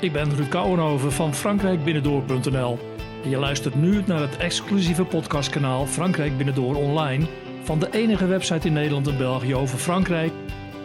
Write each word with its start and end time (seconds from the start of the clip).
Ik 0.00 0.12
ben 0.12 0.34
Ruud 0.34 0.48
Kouwenhoven 0.48 1.12
van 1.12 1.34
frankrijkbinnendoor.nl. 1.34 2.78
En 3.24 3.30
je 3.30 3.36
luistert 3.36 3.74
nu 3.74 4.02
naar 4.06 4.20
het 4.20 4.36
exclusieve 4.36 5.04
podcastkanaal 5.04 5.86
Frankrijk 5.86 6.36
Binnendoor 6.36 6.74
Online 6.74 7.26
van 7.62 7.78
de 7.78 7.88
enige 7.90 8.26
website 8.26 8.66
in 8.66 8.72
Nederland 8.72 9.08
en 9.08 9.16
België 9.16 9.54
over 9.54 9.78
Frankrijk. 9.78 10.32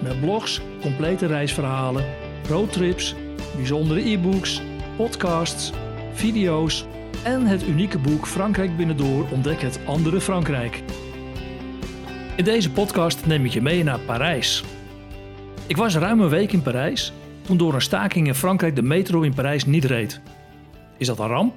Met 0.02 0.20
blogs, 0.20 0.62
complete 0.82 1.26
reisverhalen, 1.26 2.06
roadtrips, 2.50 3.16
bijzondere 3.56 4.10
e-books, 4.10 4.62
podcasts, 4.96 5.72
video's 6.14 6.86
en 7.24 7.46
het 7.46 7.68
unieke 7.68 8.00
boek 8.00 8.28
Frankrijk 8.28 8.78
Binnendoor 8.78 9.26
ontdek 9.32 9.62
het 9.62 9.80
andere 9.86 10.22
Frankrijk. 10.22 10.84
In 12.36 12.44
deze 12.44 12.72
podcast 12.72 13.26
neem 13.26 13.46
ik 13.46 13.52
je 13.52 13.62
mee 13.62 13.84
naar 13.84 14.00
Parijs. 14.00 14.64
Ik 15.68 15.78
was 15.78 15.96
ruim 15.96 16.20
een 16.20 16.30
week 16.30 16.52
in 16.52 16.62
Parijs 16.62 17.14
toen 17.46 17.58
door 17.58 17.74
een 17.74 17.82
staking 17.82 18.28
in 18.28 18.36
Frankrijk 18.36 18.76
de 18.76 18.82
metro 18.82 19.22
in 19.22 19.34
Parijs 19.34 19.66
niet 19.66 19.86
reed. 19.86 20.22
Is 20.98 21.08
dat 21.08 21.20
een 21.20 21.28
ramp? 21.28 21.56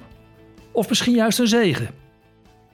Of 0.71 0.89
misschien 0.89 1.15
juist 1.15 1.39
een 1.39 1.47
zegen? 1.47 1.89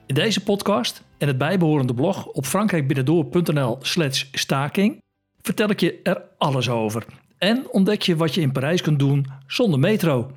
In 0.06 0.14
deze 0.14 0.42
podcast 0.42 1.02
en 1.18 1.26
het 1.26 1.38
bijbehorende 1.38 1.94
blog 1.94 2.26
op 2.26 2.44
frankrijkbinnendoor.nl/slash 2.44 4.24
staking 4.32 5.02
vertel 5.40 5.70
ik 5.70 5.80
je 5.80 6.00
er 6.02 6.22
alles 6.38 6.68
over 6.68 7.04
en 7.38 7.70
ontdek 7.70 8.02
je 8.02 8.16
wat 8.16 8.34
je 8.34 8.40
in 8.40 8.52
Parijs 8.52 8.82
kunt 8.82 8.98
doen 8.98 9.26
zonder 9.46 9.78
metro. 9.78 10.30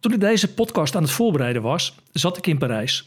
Toen 0.00 0.12
ik 0.12 0.20
deze 0.20 0.54
podcast 0.54 0.96
aan 0.96 1.02
het 1.02 1.10
voorbereiden 1.10 1.62
was, 1.62 1.94
zat 2.12 2.36
ik 2.36 2.46
in 2.46 2.58
Parijs. 2.58 3.06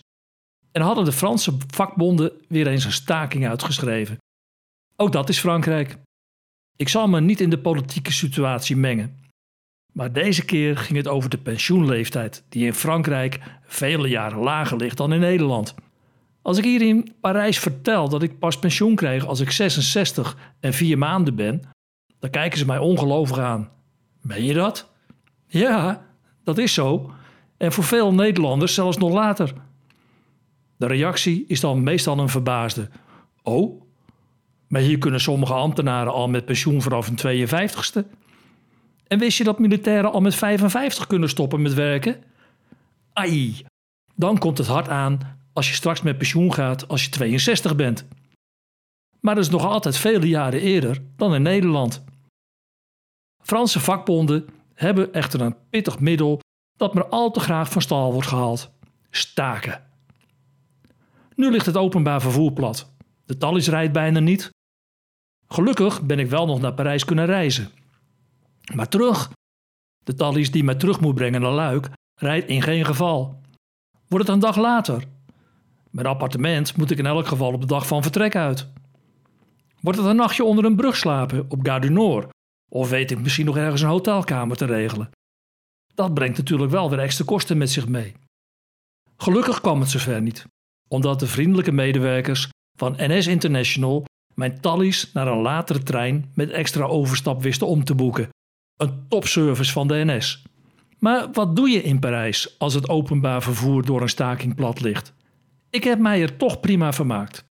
En 0.71 0.81
hadden 0.81 1.05
de 1.05 1.11
Franse 1.11 1.57
vakbonden 1.67 2.31
weer 2.47 2.67
eens 2.67 2.85
een 2.85 2.91
staking 2.91 3.47
uitgeschreven. 3.47 4.17
Ook 4.95 5.11
dat 5.11 5.29
is 5.29 5.39
Frankrijk. 5.39 5.97
Ik 6.75 6.89
zal 6.89 7.07
me 7.07 7.21
niet 7.21 7.41
in 7.41 7.49
de 7.49 7.59
politieke 7.59 8.11
situatie 8.11 8.75
mengen. 8.75 9.23
Maar 9.91 10.13
deze 10.13 10.45
keer 10.45 10.77
ging 10.77 10.97
het 10.97 11.07
over 11.07 11.29
de 11.29 11.37
pensioenleeftijd, 11.37 12.43
die 12.49 12.65
in 12.65 12.73
Frankrijk 12.73 13.39
vele 13.63 14.07
jaren 14.07 14.39
lager 14.39 14.77
ligt 14.77 14.97
dan 14.97 15.13
in 15.13 15.19
Nederland. 15.19 15.75
Als 16.41 16.57
ik 16.57 16.63
hier 16.63 16.81
in 16.81 17.13
Parijs 17.21 17.59
vertel 17.59 18.09
dat 18.09 18.23
ik 18.23 18.39
pas 18.39 18.59
pensioen 18.59 18.95
krijg 18.95 19.25
als 19.25 19.39
ik 19.39 19.51
66 19.51 20.37
en 20.59 20.73
4 20.73 20.97
maanden 20.97 21.35
ben, 21.35 21.61
dan 22.19 22.29
kijken 22.29 22.57
ze 22.57 22.65
mij 22.65 22.77
ongelovig 22.77 23.39
aan. 23.39 23.69
Meen 24.21 24.43
je 24.43 24.53
dat? 24.53 24.91
Ja, 25.47 26.05
dat 26.43 26.57
is 26.57 26.73
zo. 26.73 27.11
En 27.57 27.71
voor 27.71 27.83
veel 27.83 28.13
Nederlanders 28.13 28.73
zelfs 28.73 28.97
nog 28.97 29.13
later. 29.13 29.53
De 30.77 30.87
reactie 30.87 31.45
is 31.47 31.59
dan 31.59 31.83
meestal 31.83 32.19
een 32.19 32.29
verbaasde. 32.29 32.89
Oh, 33.43 33.81
maar 34.67 34.81
hier 34.81 34.97
kunnen 34.97 35.19
sommige 35.19 35.53
ambtenaren 35.53 36.13
al 36.13 36.27
met 36.27 36.45
pensioen 36.45 36.81
vanaf 36.81 37.07
hun 37.07 37.47
52ste. 37.47 38.07
En 39.07 39.19
wist 39.19 39.37
je 39.37 39.43
dat 39.43 39.59
militairen 39.59 40.11
al 40.11 40.21
met 40.21 40.35
55 40.35 41.07
kunnen 41.07 41.29
stoppen 41.29 41.61
met 41.61 41.73
werken? 41.73 42.23
Ai, 43.13 43.65
dan 44.15 44.37
komt 44.37 44.57
het 44.57 44.67
hard 44.67 44.89
aan 44.89 45.39
als 45.53 45.69
je 45.69 45.75
straks 45.75 46.01
met 46.01 46.17
pensioen 46.17 46.53
gaat 46.53 46.87
als 46.87 47.03
je 47.03 47.09
62 47.09 47.75
bent. 47.75 48.07
Maar 49.19 49.35
dat 49.35 49.43
is 49.43 49.49
nog 49.49 49.65
altijd 49.65 49.97
vele 49.97 50.27
jaren 50.27 50.61
eerder 50.61 51.01
dan 51.15 51.35
in 51.35 51.41
Nederland. 51.41 52.03
Franse 53.43 53.79
vakbonden 53.79 54.45
hebben 54.73 55.13
echter 55.13 55.41
een 55.41 55.55
pittig 55.69 55.99
middel 55.99 56.39
dat 56.77 56.93
maar 56.93 57.07
al 57.07 57.31
te 57.31 57.39
graag 57.39 57.71
van 57.71 57.81
stal 57.81 58.13
wordt 58.13 58.27
gehaald: 58.27 58.71
staken. 59.09 59.83
Nu 61.35 61.51
ligt 61.51 61.65
het 61.65 61.77
openbaar 61.77 62.21
vervoer 62.21 62.53
plat. 62.53 62.93
De 63.25 63.37
Thalys 63.37 63.67
rijdt 63.67 63.93
bijna 63.93 64.19
niet. 64.19 64.49
Gelukkig 65.47 66.01
ben 66.01 66.19
ik 66.19 66.29
wel 66.29 66.45
nog 66.45 66.61
naar 66.61 66.73
Parijs 66.73 67.05
kunnen 67.05 67.25
reizen. 67.25 67.69
Maar 68.73 68.89
terug. 68.89 69.31
De 70.03 70.13
Thalys 70.13 70.51
die 70.51 70.63
mij 70.63 70.75
terug 70.75 70.99
moet 70.99 71.15
brengen 71.15 71.41
naar 71.41 71.51
Luik 71.51 71.89
rijdt 72.15 72.49
in 72.49 72.61
geen 72.61 72.85
geval. 72.85 73.41
Wordt 74.07 74.25
het 74.25 74.35
een 74.35 74.41
dag 74.41 74.57
later? 74.57 75.03
Mijn 75.89 76.07
appartement 76.07 76.77
moet 76.77 76.91
ik 76.91 76.97
in 76.97 77.05
elk 77.05 77.27
geval 77.27 77.53
op 77.53 77.61
de 77.61 77.67
dag 77.67 77.87
van 77.87 78.01
vertrek 78.01 78.35
uit. 78.35 78.67
Wordt 79.81 79.97
het 79.97 80.07
een 80.07 80.15
nachtje 80.15 80.43
onder 80.43 80.65
een 80.65 80.75
brug 80.75 80.95
slapen 80.95 81.45
op 81.49 81.65
Gare 81.65 81.79
du 81.79 81.89
Nord? 81.89 82.29
Of 82.71 82.89
weet 82.89 83.11
ik 83.11 83.19
misschien 83.19 83.45
nog 83.45 83.57
ergens 83.57 83.81
een 83.81 83.87
hotelkamer 83.87 84.57
te 84.57 84.65
regelen? 84.65 85.09
Dat 85.93 86.13
brengt 86.13 86.37
natuurlijk 86.37 86.71
wel 86.71 86.89
weer 86.89 86.99
extra 86.99 87.25
kosten 87.25 87.57
met 87.57 87.69
zich 87.69 87.87
mee. 87.87 88.13
Gelukkig 89.17 89.61
kwam 89.61 89.79
het 89.79 89.89
zover 89.89 90.21
niet, 90.21 90.45
omdat 90.87 91.19
de 91.19 91.27
vriendelijke 91.27 91.71
medewerkers 91.71 92.49
van 92.77 92.95
NS 92.97 93.27
International 93.27 94.05
mijn 94.35 94.59
tallies 94.61 95.11
naar 95.13 95.27
een 95.27 95.41
latere 95.41 95.83
trein 95.83 96.31
met 96.33 96.49
extra 96.49 96.83
overstap 96.83 97.41
wisten 97.41 97.67
om 97.67 97.83
te 97.83 97.95
boeken. 97.95 98.29
Een 98.77 99.05
topservice 99.07 99.71
van 99.71 99.87
de 99.87 100.03
NS. 100.05 100.43
Maar 100.99 101.31
wat 101.31 101.55
doe 101.55 101.69
je 101.69 101.83
in 101.83 101.99
Parijs 101.99 102.55
als 102.59 102.73
het 102.73 102.89
openbaar 102.89 103.43
vervoer 103.43 103.85
door 103.85 104.01
een 104.01 104.09
staking 104.09 104.55
plat 104.55 104.81
ligt? 104.81 105.13
Ik 105.69 105.83
heb 105.83 105.99
mij 105.99 106.21
er 106.21 106.37
toch 106.37 106.59
prima 106.59 106.93
vermaakt. 106.93 107.43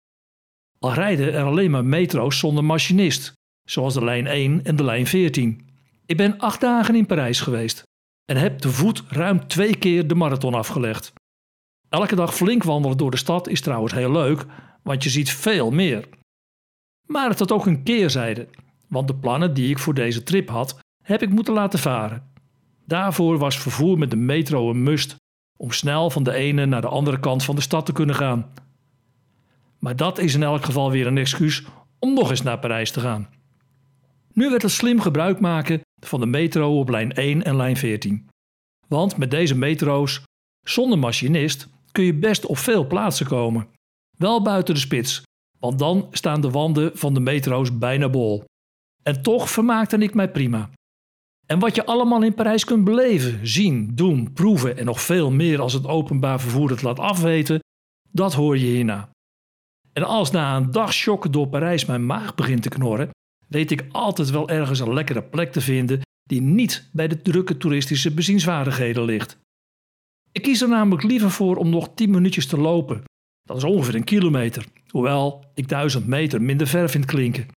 Al 0.79 0.93
rijden 0.93 1.33
er 1.33 1.43
alleen 1.43 1.71
maar 1.71 1.85
metro's 1.85 2.39
zonder 2.39 2.63
machinist, 2.63 3.33
zoals 3.63 3.93
de 3.93 4.03
lijn 4.03 4.27
1 4.27 4.63
en 4.63 4.75
de 4.75 4.83
lijn 4.83 5.07
14. 5.07 5.67
Ik 6.05 6.17
ben 6.17 6.37
acht 6.37 6.61
dagen 6.61 6.95
in 6.95 7.05
Parijs 7.05 7.39
geweest 7.39 7.83
en 8.25 8.37
heb 8.37 8.59
te 8.59 8.69
voet 8.69 9.03
ruim 9.07 9.47
twee 9.47 9.75
keer 9.75 10.07
de 10.07 10.15
marathon 10.15 10.53
afgelegd. 10.53 11.13
Elke 11.89 12.15
dag 12.15 12.35
flink 12.35 12.63
wandelen 12.63 12.97
door 12.97 13.11
de 13.11 13.17
stad 13.17 13.47
is 13.47 13.61
trouwens 13.61 13.93
heel 13.93 14.11
leuk, 14.11 14.45
want 14.83 15.03
je 15.03 15.09
ziet 15.09 15.31
veel 15.31 15.71
meer. 15.71 16.07
Maar 17.05 17.29
het 17.29 17.39
had 17.39 17.51
ook 17.51 17.65
een 17.65 17.83
keerzijde, 17.83 18.47
want 18.87 19.07
de 19.07 19.15
plannen 19.15 19.53
die 19.53 19.69
ik 19.69 19.79
voor 19.79 19.93
deze 19.93 20.23
trip 20.23 20.49
had, 20.49 20.79
heb 21.03 21.21
ik 21.21 21.29
moeten 21.29 21.53
laten 21.53 21.79
varen. 21.79 22.31
Daarvoor 22.85 23.37
was 23.37 23.59
vervoer 23.59 23.97
met 23.97 24.09
de 24.09 24.15
metro 24.15 24.69
een 24.69 24.83
must 24.83 25.15
om 25.57 25.71
snel 25.71 26.09
van 26.09 26.23
de 26.23 26.33
ene 26.33 26.65
naar 26.65 26.81
de 26.81 26.87
andere 26.87 27.19
kant 27.19 27.43
van 27.43 27.55
de 27.55 27.61
stad 27.61 27.85
te 27.85 27.93
kunnen 27.93 28.15
gaan. 28.15 28.51
Maar 29.79 29.95
dat 29.95 30.17
is 30.17 30.33
in 30.33 30.43
elk 30.43 30.65
geval 30.65 30.91
weer 30.91 31.07
een 31.07 31.17
excuus 31.17 31.63
om 31.99 32.13
nog 32.13 32.29
eens 32.29 32.41
naar 32.41 32.59
Parijs 32.59 32.91
te 32.91 32.99
gaan. 32.99 33.29
Nu 34.33 34.49
werd 34.49 34.61
het 34.61 34.71
slim 34.71 34.99
gebruik 34.99 35.39
maken 35.39 35.81
van 35.99 36.19
de 36.19 36.25
metro 36.25 36.79
op 36.79 36.89
lijn 36.89 37.11
1 37.11 37.43
en 37.43 37.55
lijn 37.55 37.77
14. 37.77 38.29
Want 38.87 39.17
met 39.17 39.31
deze 39.31 39.55
metro's, 39.55 40.23
zonder 40.67 40.99
machinist, 40.99 41.67
kun 41.91 42.03
je 42.03 42.13
best 42.13 42.45
op 42.45 42.57
veel 42.57 42.87
plaatsen 42.87 43.25
komen. 43.25 43.67
Wel 44.17 44.41
buiten 44.41 44.73
de 44.73 44.79
spits, 44.79 45.23
want 45.63 45.79
dan 45.79 46.07
staan 46.11 46.41
de 46.41 46.49
wanden 46.49 46.91
van 46.97 47.13
de 47.13 47.19
metro's 47.19 47.77
bijna 47.77 48.09
bol. 48.09 48.43
En 49.03 49.21
toch 49.21 49.49
vermaakte 49.49 49.97
ik 49.97 50.13
mij 50.13 50.31
prima. 50.31 50.69
En 51.45 51.59
wat 51.59 51.75
je 51.75 51.85
allemaal 51.85 52.23
in 52.23 52.33
Parijs 52.33 52.65
kunt 52.65 52.83
beleven, 52.83 53.47
zien, 53.47 53.95
doen, 53.95 54.33
proeven 54.33 54.77
en 54.77 54.85
nog 54.85 55.01
veel 55.01 55.31
meer 55.31 55.61
als 55.61 55.73
het 55.73 55.87
openbaar 55.87 56.39
vervoer 56.39 56.69
het 56.69 56.81
laat 56.81 56.99
afweten, 56.99 57.59
dat 58.11 58.33
hoor 58.33 58.57
je 58.57 58.65
hierna. 58.65 59.09
En 59.93 60.03
als 60.03 60.31
na 60.31 60.55
een 60.55 60.71
dag 60.71 60.93
shocken 60.93 61.31
door 61.31 61.47
Parijs 61.47 61.85
mijn 61.85 62.05
maag 62.05 62.35
begint 62.35 62.61
te 62.61 62.69
knorren, 62.69 63.09
weet 63.47 63.71
ik 63.71 63.85
altijd 63.91 64.29
wel 64.29 64.49
ergens 64.49 64.79
een 64.79 64.93
lekkere 64.93 65.23
plek 65.23 65.51
te 65.51 65.61
vinden 65.61 66.01
die 66.23 66.41
niet 66.41 66.89
bij 66.91 67.07
de 67.07 67.21
drukke 67.21 67.57
toeristische 67.57 68.13
bezienswaardigheden 68.13 69.03
ligt. 69.03 69.37
Ik 70.31 70.41
kies 70.41 70.61
er 70.61 70.69
namelijk 70.69 71.03
liever 71.03 71.31
voor 71.31 71.55
om 71.55 71.69
nog 71.69 71.89
10 71.95 72.09
minuutjes 72.09 72.47
te 72.47 72.57
lopen. 72.57 73.03
Dat 73.43 73.57
is 73.57 73.63
ongeveer 73.63 73.95
een 73.95 74.03
kilometer, 74.03 74.65
hoewel 74.93 75.45
ik 75.53 75.67
1000 75.67 76.07
meter 76.07 76.41
minder 76.41 76.67
ver 76.67 76.89
vind 76.89 77.05
klinken. 77.05 77.47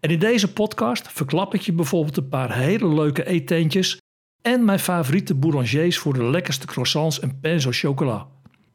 En 0.00 0.10
in 0.10 0.18
deze 0.18 0.52
podcast 0.52 1.12
verklap 1.12 1.54
ik 1.54 1.60
je 1.60 1.72
bijvoorbeeld 1.72 2.16
een 2.16 2.28
paar 2.28 2.56
hele 2.56 2.94
leuke 2.94 3.26
eetentjes 3.26 3.98
en 4.42 4.64
mijn 4.64 4.78
favoriete 4.78 5.34
boulangers 5.34 5.98
voor 5.98 6.12
de 6.12 6.24
lekkerste 6.24 6.66
croissants 6.66 7.20
en 7.20 7.40
pains 7.40 7.64
au 7.64 7.74
chocolat. 7.74 8.26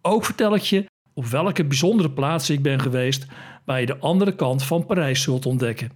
Ook 0.02 0.26
vertel 0.26 0.56
ik 0.56 0.62
je 0.62 0.86
op 1.14 1.26
welke 1.26 1.66
bijzondere 1.66 2.12
plaatsen 2.12 2.56
ik 2.56 2.62
ben 2.62 2.80
geweest 2.80 3.26
waar 3.66 3.80
je 3.80 3.86
de 3.86 3.98
andere 3.98 4.36
kant 4.36 4.64
van 4.64 4.86
Parijs 4.86 5.22
zult 5.22 5.46
ontdekken. 5.46 5.92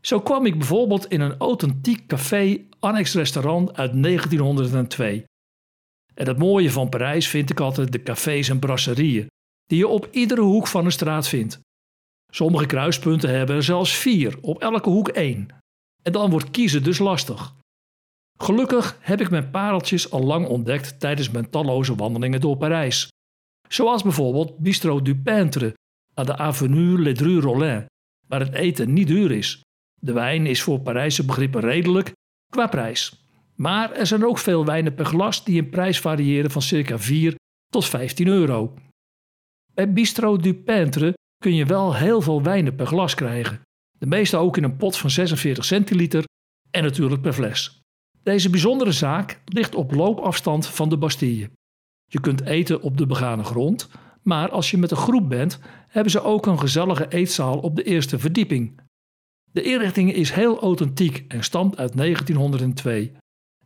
Zo 0.00 0.20
kwam 0.20 0.46
ik 0.46 0.58
bijvoorbeeld 0.58 1.06
in 1.06 1.20
een 1.20 1.36
authentiek 1.38 2.06
café 2.06 2.60
annex 2.78 3.14
restaurant 3.14 3.76
uit 3.76 4.02
1902. 4.02 5.24
En 6.14 6.26
het 6.26 6.38
mooie 6.38 6.70
van 6.70 6.88
Parijs 6.88 7.28
vind 7.28 7.50
ik 7.50 7.60
altijd 7.60 7.92
de 7.92 8.02
cafés 8.02 8.48
en 8.48 8.58
brasserieën, 8.58 9.26
die 9.66 9.78
je 9.78 9.88
op 9.88 10.08
iedere 10.10 10.40
hoek 10.40 10.66
van 10.66 10.84
een 10.84 10.92
straat 10.92 11.28
vindt. 11.28 11.60
Sommige 12.32 12.66
kruispunten 12.66 13.30
hebben 13.30 13.56
er 13.56 13.62
zelfs 13.62 13.96
vier, 13.96 14.38
op 14.40 14.60
elke 14.60 14.90
hoek 14.90 15.08
één. 15.08 15.48
En 16.02 16.12
dan 16.12 16.30
wordt 16.30 16.50
kiezen 16.50 16.82
dus 16.82 16.98
lastig. 16.98 17.54
Gelukkig 18.38 18.98
heb 19.00 19.20
ik 19.20 19.30
mijn 19.30 19.50
pareltjes 19.50 20.10
al 20.10 20.22
lang 20.22 20.46
ontdekt 20.46 21.00
tijdens 21.00 21.30
mijn 21.30 21.50
talloze 21.50 21.94
wandelingen 21.94 22.40
door 22.40 22.56
Parijs. 22.56 23.08
Zoals 23.68 24.02
bijvoorbeeld 24.02 24.58
Bistro 24.58 25.02
du 25.02 25.16
Peintre 25.16 25.74
aan 26.14 26.26
de 26.26 26.36
Avenue 26.36 26.98
Ledru-Rollin, 26.98 27.86
waar 28.26 28.40
het 28.40 28.54
eten 28.54 28.92
niet 28.92 29.06
duur 29.06 29.30
is. 29.30 29.60
De 30.00 30.12
wijn 30.12 30.46
is 30.46 30.62
voor 30.62 30.80
Parijse 30.80 31.24
begrippen 31.24 31.60
redelijk 31.60 32.12
qua 32.50 32.66
prijs. 32.66 33.24
Maar 33.54 33.92
er 33.92 34.06
zijn 34.06 34.24
ook 34.24 34.38
veel 34.38 34.64
wijnen 34.64 34.94
per 34.94 35.04
glas 35.04 35.44
die 35.44 35.56
in 35.56 35.70
prijs 35.70 36.00
variëren 36.00 36.50
van 36.50 36.62
circa 36.62 36.98
4 36.98 37.34
tot 37.68 37.86
15 37.86 38.26
euro. 38.26 38.74
Bij 39.74 39.92
Bistro 39.92 40.36
du 40.36 40.54
Peintre 40.54 41.14
kun 41.38 41.54
je 41.54 41.64
wel 41.64 41.94
heel 41.94 42.20
veel 42.20 42.42
wijnen 42.42 42.74
per 42.74 42.86
glas 42.86 43.14
krijgen. 43.14 43.60
De 43.98 44.06
meeste 44.06 44.36
ook 44.36 44.56
in 44.56 44.64
een 44.64 44.76
pot 44.76 44.96
van 44.96 45.10
46 45.10 45.64
centiliter 45.64 46.24
en 46.70 46.82
natuurlijk 46.82 47.22
per 47.22 47.32
fles. 47.32 47.80
Deze 48.22 48.50
bijzondere 48.50 48.92
zaak 48.92 49.40
ligt 49.44 49.74
op 49.74 49.92
loopafstand 49.92 50.66
van 50.66 50.88
de 50.88 50.96
Bastille. 50.96 51.50
Je 52.04 52.20
kunt 52.20 52.40
eten 52.40 52.80
op 52.80 52.96
de 52.96 53.06
begane 53.06 53.44
grond, 53.44 53.88
maar 54.22 54.50
als 54.50 54.70
je 54.70 54.78
met 54.78 54.90
een 54.90 54.96
groep 54.96 55.28
bent, 55.28 55.58
hebben 55.88 56.12
ze 56.12 56.22
ook 56.22 56.46
een 56.46 56.58
gezellige 56.58 57.08
eetzaal 57.08 57.58
op 57.58 57.76
de 57.76 57.82
eerste 57.82 58.18
verdieping. 58.18 58.80
De 59.52 59.62
inrichting 59.62 60.12
is 60.12 60.30
heel 60.30 60.60
authentiek 60.60 61.24
en 61.28 61.44
stamt 61.44 61.76
uit 61.76 61.96
1902. 61.96 63.12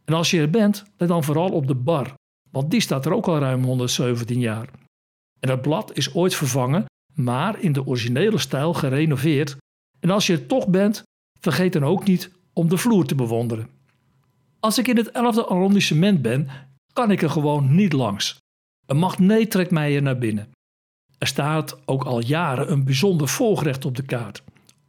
En 0.05 0.15
als 0.15 0.31
je 0.31 0.41
er 0.41 0.51
bent, 0.51 0.85
let 0.97 1.09
dan 1.09 1.25
vooral 1.25 1.49
op 1.49 1.67
de 1.67 1.75
bar, 1.75 2.15
want 2.51 2.71
die 2.71 2.81
staat 2.81 3.07
er 3.07 3.13
ook 3.13 3.29
al 3.29 3.39
ruim 3.39 3.65
117 3.65 4.41
jaar. 4.41 4.69
En 5.41 5.51
het 5.51 5.63
blad 5.63 5.97
is 5.97 6.15
ooit 6.15 6.35
vervangen, 6.35 6.85
maar 7.15 7.61
in 7.61 7.73
de 7.73 7.87
originele 7.87 8.39
stijl 8.39 8.75
gerenoveerd. 8.75 9.57
En 10.01 10.11
als 10.11 10.27
je 10.27 10.33
er 10.33 10.47
toch 10.47 10.69
bent, 10.69 11.03
vergeet 11.41 11.73
dan 11.73 11.85
ook 11.85 12.05
niet 12.05 12.31
om 12.53 12.69
de 12.69 12.77
vloer 12.77 13.05
te 13.07 13.15
bewonderen. 13.15 13.69
Als 14.61 14.79
ik 14.79 14.89
in 14.89 14.97
het 14.97 15.09
11e 15.09 15.47
arrondissement 15.47 16.23
ben, 16.23 16.49
kan 16.93 17.11
ik 17.11 17.23
er 17.23 17.31
gewoon 17.31 17.75
niet 17.75 17.93
langs. 17.93 18.37
Een 18.87 18.97
magneet 18.97 19.51
trekt 19.51 19.71
mij 19.71 19.95
er 19.95 20.03
naar 20.03 20.19
binnen. 20.19 20.51
Er 21.19 21.27
staat 21.27 21.79
ook 21.87 22.05
al 22.05 22.21
jaren 22.21 22.73
een 22.73 22.85
bijzonder 22.85 23.29
volgerecht 23.29 23.85
op 23.85 23.97
de 23.97 24.03
kaart. 24.03 24.43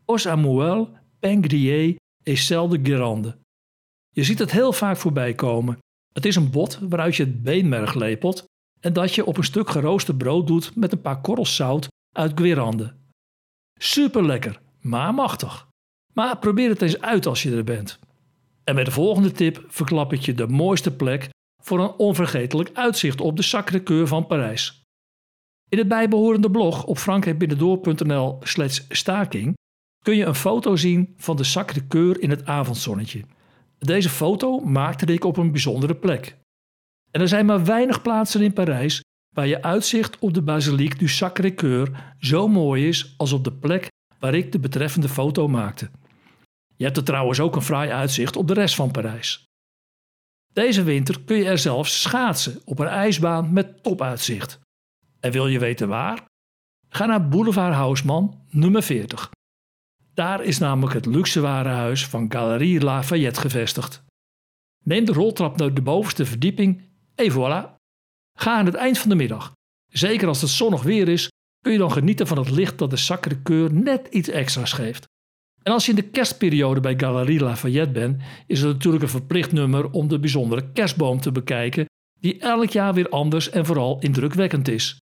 Os 0.06 0.22
Samuel, 0.22 0.90
pain 1.20 1.44
grillé 1.44 1.96
et 2.24 2.38
sel 2.38 2.68
de 2.68 2.80
Guérande. 2.84 3.38
Je 4.10 4.24
ziet 4.24 4.40
het 4.40 4.52
heel 4.52 4.74
vaak 4.74 4.98
voorbij 4.98 5.34
komen. 5.34 5.78
Het 6.14 6.26
is 6.26 6.36
een 6.36 6.52
bot 6.52 6.80
waaruit 6.82 7.16
je 7.16 7.24
het 7.24 7.44
beenmerg 7.44 7.94
lepelt 7.94 8.46
en 8.80 8.94
dat 8.94 9.16
je 9.16 9.26
op 9.26 9.38
een 9.38 9.44
stuk 9.44 9.70
geroosterd 9.70 10.18
brood 10.18 10.48
doet 10.48 10.76
met 10.76 10.92
een 10.92 11.02
paar 11.02 11.22
korrels 11.22 11.56
zout 11.56 11.88
uit 12.16 12.40
Guérande. 12.40 12.96
Super 13.80 14.26
lekker, 14.26 14.62
maar 14.82 15.14
machtig. 15.14 15.68
Maar 16.14 16.38
probeer 16.38 16.70
het 16.70 16.82
eens 16.82 17.02
uit 17.02 17.26
als 17.26 17.44
je 17.44 17.56
er 17.56 17.64
bent. 17.64 18.00
En 18.64 18.76
met 18.76 18.86
de 18.86 18.92
volgende 18.92 19.32
tip 19.32 19.64
verklap 19.68 20.14
ik 20.14 20.20
je 20.20 20.34
de 20.34 20.48
mooiste 20.48 20.96
plek 20.96 21.30
voor 21.64 21.80
een 21.80 21.92
onvergetelijk 21.92 22.70
uitzicht 22.74 23.22
op 23.22 23.38
de 23.38 23.44
Sacré-Cœur 23.44 24.04
van 24.04 24.28
Parijs. 24.28 24.82
In 25.70 25.78
het 25.78 25.88
bijbehorende 25.88 26.52
blog 26.52 26.86
op 26.86 26.98
frankrijkbinnendoor.nl 26.98 28.38
slash 28.42 28.82
staking 28.90 29.58
kun 30.04 30.16
je 30.16 30.26
een 30.26 30.36
foto 30.36 30.76
zien 30.76 31.14
van 31.18 31.36
de 31.36 31.44
Sacré-Cœur 31.44 32.20
in 32.20 32.30
het 32.30 32.46
avondzonnetje. 32.46 33.24
Deze 33.78 34.10
foto 34.10 34.60
maakte 34.60 35.06
ik 35.06 35.24
op 35.24 35.38
een 35.38 35.52
bijzondere 35.52 35.96
plek. 35.96 36.38
En 37.12 37.22
er 37.22 37.28
zijn 37.28 37.46
maar 37.46 37.66
weinig 37.66 38.02
plaatsen 38.02 38.42
in 38.42 38.54
Parijs 38.54 39.04
waar 39.36 39.48
je 39.48 39.64
uitzicht 39.64 40.20
op 40.20 40.34
de 40.34 40.42
Basilique 40.42 40.98
du 40.98 41.08
Sacré-Cœur 41.08 42.16
zo 42.20 42.48
mooi 42.48 42.88
is 42.88 43.14
als 43.18 43.32
op 43.32 43.44
de 43.44 43.54
plek 43.54 43.88
waar 44.20 44.34
ik 44.34 44.52
de 44.52 44.60
betreffende 44.60 45.10
foto 45.10 45.48
maakte. 45.48 45.90
Je 46.76 46.84
hebt 46.84 46.98
er 46.98 47.04
trouwens 47.04 47.40
ook 47.40 47.56
een 47.56 47.62
fraai 47.62 47.90
uitzicht 47.90 48.36
op 48.36 48.48
de 48.48 48.54
rest 48.54 48.76
van 48.76 48.92
Parijs. 48.92 49.48
Deze 50.54 50.84
winter 50.84 51.22
kun 51.22 51.38
je 51.38 51.46
er 51.46 51.58
zelfs 51.58 52.02
schaatsen 52.02 52.62
op 52.66 52.80
een 52.80 52.88
ijsbaan 52.88 53.54
met 53.54 53.84
topuitzicht. 53.84 54.60
En 55.20 55.32
wil 55.32 55.48
je 55.48 55.60
weten 55.60 55.88
waar? 55.88 56.26
Ga 56.90 57.06
naar 57.06 57.28
Boulevard 57.28 57.74
Haussmann, 57.74 58.42
nummer 58.50 58.84
40. 58.84 59.30
Daar 60.14 60.44
is 60.44 60.58
namelijk 60.58 60.94
het 60.94 61.06
luxe 61.06 61.40
warenhuis 61.40 62.08
van 62.08 62.32
Galerie 62.32 62.82
Lafayette 62.82 63.40
gevestigd. 63.40 64.04
Neem 64.84 65.06
de 65.06 65.14
roltrap 65.14 65.58
naar 65.58 65.74
de 65.74 65.82
bovenste 65.82 66.26
verdieping 66.26 66.89
en 67.20 67.32
voilà. 67.32 67.78
Ga 68.38 68.58
aan 68.58 68.66
het 68.66 68.76
eind 68.76 68.98
van 68.98 69.10
de 69.10 69.16
middag. 69.16 69.52
Zeker 69.88 70.28
als 70.28 70.42
het 70.42 70.50
zonnig 70.50 70.84
weer 70.84 71.08
is, 71.08 71.30
kun 71.62 71.72
je 71.72 71.78
dan 71.78 71.92
genieten 71.92 72.28
van 72.28 72.38
het 72.38 72.50
licht 72.50 72.78
dat 72.78 72.90
de 72.90 72.98
Sacré-Cœur 72.98 73.72
net 73.72 74.08
iets 74.08 74.30
extra's 74.30 74.74
geeft. 74.74 75.08
En 75.64 75.74
als 75.74 75.86
je 75.86 75.92
in 75.92 75.98
de 75.98 76.10
kerstperiode 76.10 76.80
bij 76.80 77.00
Galerie 77.00 77.40
Lafayette 77.40 77.92
bent, 77.92 78.22
is 78.48 78.62
het 78.62 78.74
natuurlijk 78.74 79.04
een 79.04 79.10
verplicht 79.10 79.52
nummer 79.52 79.92
om 79.92 80.08
de 80.08 80.20
bijzondere 80.20 80.72
kerstboom 80.72 81.20
te 81.20 81.32
bekijken, 81.32 81.86
die 82.20 82.40
elk 82.40 82.70
jaar 82.70 82.94
weer 82.94 83.10
anders 83.10 83.50
en 83.50 83.66
vooral 83.66 84.00
indrukwekkend 84.00 84.68
is. 84.68 84.98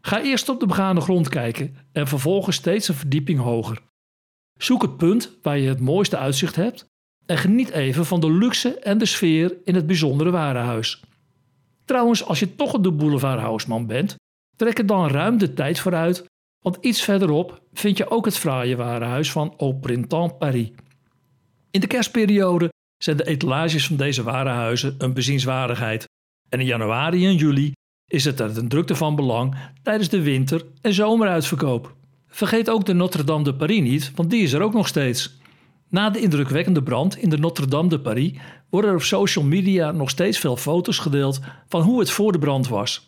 Ga 0.00 0.22
eerst 0.22 0.48
op 0.48 0.60
de 0.60 0.66
begane 0.66 1.00
grond 1.00 1.28
kijken 1.28 1.76
en 1.92 2.08
vervolgens 2.08 2.56
steeds 2.56 2.88
een 2.88 2.94
verdieping 2.94 3.40
hoger. 3.40 3.82
Zoek 4.58 4.82
het 4.82 4.96
punt 4.96 5.38
waar 5.42 5.58
je 5.58 5.68
het 5.68 5.80
mooiste 5.80 6.16
uitzicht 6.16 6.56
hebt 6.56 6.86
en 7.26 7.38
geniet 7.38 7.70
even 7.70 8.06
van 8.06 8.20
de 8.20 8.32
luxe 8.32 8.78
en 8.78 8.98
de 8.98 9.06
sfeer 9.06 9.56
in 9.64 9.74
het 9.74 9.86
bijzondere 9.86 10.30
warenhuis. 10.30 11.02
Trouwens, 11.84 12.24
als 12.24 12.38
je 12.38 12.54
toch 12.54 12.80
de 12.80 12.92
boulevard 12.92 13.40
Haussmann 13.40 13.86
bent, 13.86 14.14
trek 14.56 14.78
er 14.78 14.86
dan 14.86 15.08
ruim 15.08 15.38
de 15.38 15.54
tijd 15.54 15.78
vooruit 15.78 16.24
want 16.64 16.78
iets 16.80 17.02
verderop 17.02 17.62
vind 17.72 17.96
je 17.96 18.10
ook 18.10 18.24
het 18.24 18.38
fraaie 18.38 18.76
warenhuis 18.76 19.32
van 19.32 19.54
Au 19.58 19.74
Printemps 19.74 20.34
Paris. 20.38 20.70
In 21.70 21.80
de 21.80 21.86
kerstperiode 21.86 22.68
zijn 23.02 23.16
de 23.16 23.26
etalages 23.26 23.86
van 23.86 23.96
deze 23.96 24.22
warenhuizen 24.22 24.94
een 24.98 25.12
bezienswaardigheid. 25.12 26.04
En 26.48 26.60
in 26.60 26.66
januari 26.66 27.26
en 27.26 27.36
juli 27.36 27.72
is 28.06 28.24
het 28.24 28.40
er 28.40 28.58
een 28.58 28.68
drukte 28.68 28.94
van 28.94 29.16
belang 29.16 29.56
tijdens 29.82 30.08
de 30.08 30.22
winter- 30.22 30.66
en 30.80 30.94
zomeruitverkoop. 30.94 31.94
Vergeet 32.28 32.70
ook 32.70 32.84
de 32.84 32.92
Notre-Dame 32.92 33.44
de 33.44 33.54
Paris 33.54 33.80
niet, 33.80 34.12
want 34.14 34.30
die 34.30 34.42
is 34.42 34.52
er 34.52 34.62
ook 34.62 34.74
nog 34.74 34.88
steeds. 34.88 35.38
Na 35.88 36.10
de 36.10 36.20
indrukwekkende 36.20 36.82
brand 36.82 37.16
in 37.16 37.28
de 37.28 37.38
Notre-Dame 37.38 37.88
de 37.88 38.00
Paris 38.00 38.32
worden 38.74 38.94
op 38.94 39.02
social 39.02 39.44
media 39.44 39.90
nog 39.90 40.10
steeds 40.10 40.38
veel 40.38 40.56
foto's 40.56 40.98
gedeeld 40.98 41.40
van 41.68 41.82
hoe 41.82 41.98
het 41.98 42.10
voor 42.10 42.32
de 42.32 42.38
brand 42.38 42.68
was. 42.68 43.06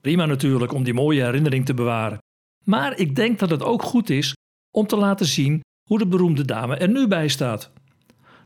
Prima 0.00 0.26
natuurlijk 0.26 0.72
om 0.72 0.84
die 0.84 0.94
mooie 0.94 1.22
herinnering 1.22 1.64
te 1.66 1.74
bewaren. 1.74 2.18
Maar 2.64 2.98
ik 2.98 3.16
denk 3.16 3.38
dat 3.38 3.50
het 3.50 3.62
ook 3.62 3.82
goed 3.82 4.10
is 4.10 4.32
om 4.70 4.86
te 4.86 4.96
laten 4.96 5.26
zien 5.26 5.60
hoe 5.88 5.98
de 5.98 6.06
beroemde 6.06 6.44
dame 6.44 6.76
er 6.76 6.88
nu 6.88 7.08
bij 7.08 7.28
staat. 7.28 7.70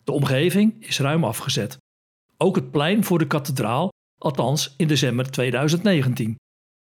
De 0.04 0.12
omgeving 0.12 0.86
is 0.86 0.98
ruim 0.98 1.24
afgezet. 1.24 1.76
Ook 2.36 2.56
het 2.56 2.70
plein 2.70 3.04
voor 3.04 3.18
de 3.18 3.26
kathedraal, 3.26 3.88
althans 4.22 4.74
in 4.76 4.86
december 4.86 5.30
2019. 5.30 6.36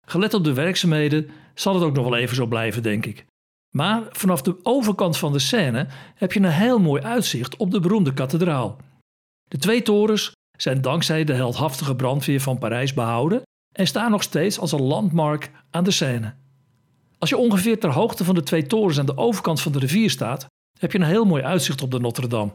Gelet 0.08 0.34
op 0.34 0.44
de 0.44 0.54
werkzaamheden 0.54 1.30
zal 1.54 1.74
het 1.74 1.84
ook 1.84 1.96
nog 1.96 2.04
wel 2.04 2.18
even 2.18 2.36
zo 2.36 2.46
blijven, 2.46 2.84
denk 2.84 3.06
ik. 3.06 3.26
Maar 3.76 4.04
vanaf 4.10 4.42
de 4.42 4.60
overkant 4.64 5.18
van 5.18 5.32
de 5.32 5.40
Seine 5.40 5.88
heb 6.16 6.34
je 6.34 6.40
een 6.40 6.46
heel 6.46 6.80
mooi 6.80 7.02
uitzicht 7.02 7.58
op 7.58 7.72
de 7.72 7.80
beroemde 7.80 8.14
kathedraal. 8.14 8.78
De 9.48 9.58
twee 9.58 9.82
torens 9.82 10.32
zijn 10.58 10.82
dankzij 10.82 11.24
de 11.24 11.34
heldhaftige 11.34 11.96
brandweer 11.96 12.42
van 12.42 12.58
Parijs 12.58 12.94
behouden 12.94 13.42
en 13.76 13.88
staan 13.88 14.12
nog 14.12 14.24
steeds 14.24 14.60
als 14.60 14.72
een 14.72 14.82
landmark 14.82 15.52
aan 15.70 15.84
de 15.84 15.92
Seine. 15.92 16.34
Als 17.18 17.30
je 17.30 17.38
ongeveer 17.38 17.80
ter 17.80 17.92
hoogte 17.94 18.24
van 18.24 18.36
de 18.36 18.44
twee 18.44 18.66
torens 18.66 19.00
aan 19.00 19.06
de 19.06 19.18
overkant 19.18 19.62
van 19.62 19.72
de 19.72 19.80
rivier 19.80 20.10
staat, 20.10 20.46
heb 20.80 20.92
je 20.92 21.00
een 21.00 21.06
heel 21.06 21.26
mooi 21.26 21.44
uitzicht 21.44 21.82
op 21.82 21.92
de 21.92 22.00
Notre-Dame. 22.00 22.54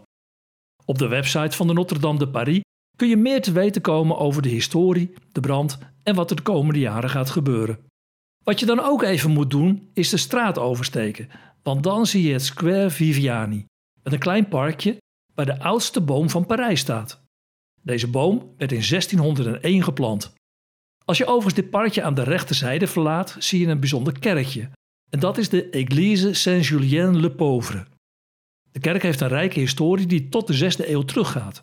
Op 0.85 0.99
de 0.99 1.07
website 1.07 1.57
van 1.57 1.67
de 1.67 1.73
Notre-Dame 1.73 2.19
de 2.19 2.29
Paris 2.29 2.61
kun 2.97 3.09
je 3.09 3.17
meer 3.17 3.43
te 3.43 3.53
weten 3.53 3.83
komen 3.83 4.19
over 4.19 4.43
de 4.43 4.49
historie, 4.49 5.15
de 5.33 5.41
brand 5.41 5.79
en 6.03 6.15
wat 6.15 6.31
er 6.31 6.37
de 6.37 6.43
komende 6.43 6.81
jaren 6.81 7.11
gaat 7.11 7.31
gebeuren. 7.31 7.79
Wat 8.45 8.61
je 8.61 8.67
dan 8.67 8.81
ook 8.81 9.03
even 9.03 9.31
moet 9.31 9.51
doen, 9.51 9.91
is 9.95 10.09
de 10.09 10.17
straat 10.17 10.59
oversteken, 10.59 11.29
want 11.63 11.83
dan 11.83 12.07
zie 12.07 12.23
je 12.23 12.33
het 12.33 12.45
Square 12.45 12.91
Viviani, 12.91 13.67
met 14.03 14.13
een 14.13 14.19
klein 14.19 14.49
parkje 14.49 14.97
waar 15.35 15.47
de 15.47 15.61
oudste 15.61 16.01
boom 16.01 16.31
van 16.31 16.47
Parijs 16.47 16.81
staat. 16.81 17.21
Deze 17.83 18.09
boom 18.09 18.55
werd 18.57 18.73
in 18.73 18.85
1601 18.89 19.83
geplant. 19.83 20.33
Als 21.05 21.19
je 21.19 21.27
overigens 21.27 21.55
dit 21.55 21.71
parkje 21.71 22.03
aan 22.03 22.15
de 22.15 22.23
rechterzijde 22.23 22.87
verlaat, 22.87 23.37
zie 23.39 23.61
je 23.61 23.67
een 23.67 23.81
bijzonder 23.81 24.19
kerkje. 24.19 24.71
En 25.11 25.21
dat 25.21 25.39
is 25.39 25.49
de 25.49 25.71
Église 25.71 26.35
Saint-Julien-le-Pauvre. 26.35 27.87
De 28.73 28.81
kerk 28.81 29.03
heeft 29.03 29.21
een 29.21 29.29
rijke 29.29 29.61
historie 29.61 30.07
die 30.07 30.29
tot 30.29 30.47
de 30.47 30.73
6e 30.73 30.89
eeuw 30.89 31.03
teruggaat. 31.03 31.63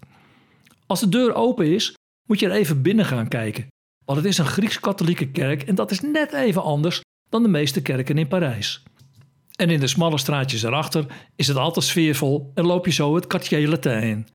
Als 0.86 1.00
de 1.00 1.10
deur 1.10 1.34
open 1.34 1.74
is, 1.74 1.94
moet 2.28 2.40
je 2.40 2.46
er 2.46 2.52
even 2.52 2.82
binnen 2.82 3.06
gaan 3.06 3.28
kijken. 3.28 3.68
Want 4.06 4.18
het 4.18 4.28
is 4.28 4.38
een 4.38 4.46
Grieks-katholieke 4.46 5.32
kerk 5.32 5.64
en 5.64 5.76
dat 5.76 5.92
is 5.92 6.02
net 6.02 6.34
even 6.34 6.64
anders 6.64 7.02
dan 7.30 7.44
de 7.44 7.50
meeste 7.50 7.82
kerken 7.82 8.18
in 8.18 8.28
Parijs. 8.28 8.84
En 9.60 9.70
in 9.70 9.80
de 9.80 9.88
smalle 9.88 10.18
straatjes 10.18 10.64
erachter 10.64 11.06
is 11.36 11.48
het 11.48 11.58
altijd 11.58 11.86
sfeervol 11.86 12.52
en 12.54 12.66
loop 12.66 12.86
je 12.86 12.92
zo 12.92 13.16
het 13.16 13.28
Quartier 13.28 13.68
Latin 13.68 14.02
in. 14.02 14.28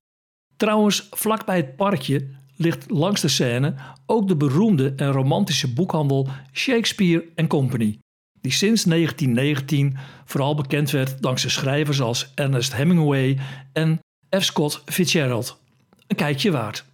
Trouwens, 0.57 1.07
vlakbij 1.11 1.55
het 1.55 1.75
parkje 1.75 2.27
ligt 2.55 2.89
langs 2.89 3.21
de 3.21 3.27
Seine 3.27 3.75
ook 4.05 4.27
de 4.27 4.35
beroemde 4.35 4.93
en 4.95 5.11
romantische 5.11 5.73
boekhandel 5.73 6.27
Shakespeare 6.53 7.47
Company, 7.47 7.99
die 8.41 8.51
sinds 8.51 8.83
1919 8.83 9.97
vooral 10.25 10.55
bekend 10.55 10.91
werd 10.91 11.21
dankzij 11.21 11.49
schrijvers 11.49 12.01
als 12.01 12.31
Ernest 12.35 12.73
Hemingway 12.73 13.39
en 13.73 13.99
F. 14.39 14.43
Scott 14.43 14.81
Fitzgerald. 14.85 15.59
Een 16.07 16.15
kijkje 16.15 16.51
waard. 16.51 16.85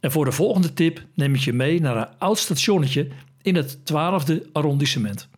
En 0.00 0.10
voor 0.10 0.24
de 0.24 0.32
volgende 0.32 0.72
tip 0.72 1.02
neem 1.14 1.34
ik 1.34 1.40
je 1.40 1.52
mee 1.52 1.80
naar 1.80 1.96
een 1.96 2.18
oud 2.18 2.38
stationnetje 2.38 3.08
in 3.42 3.56
het 3.56 3.78
12e 3.78 4.52
arrondissement. 4.52 5.28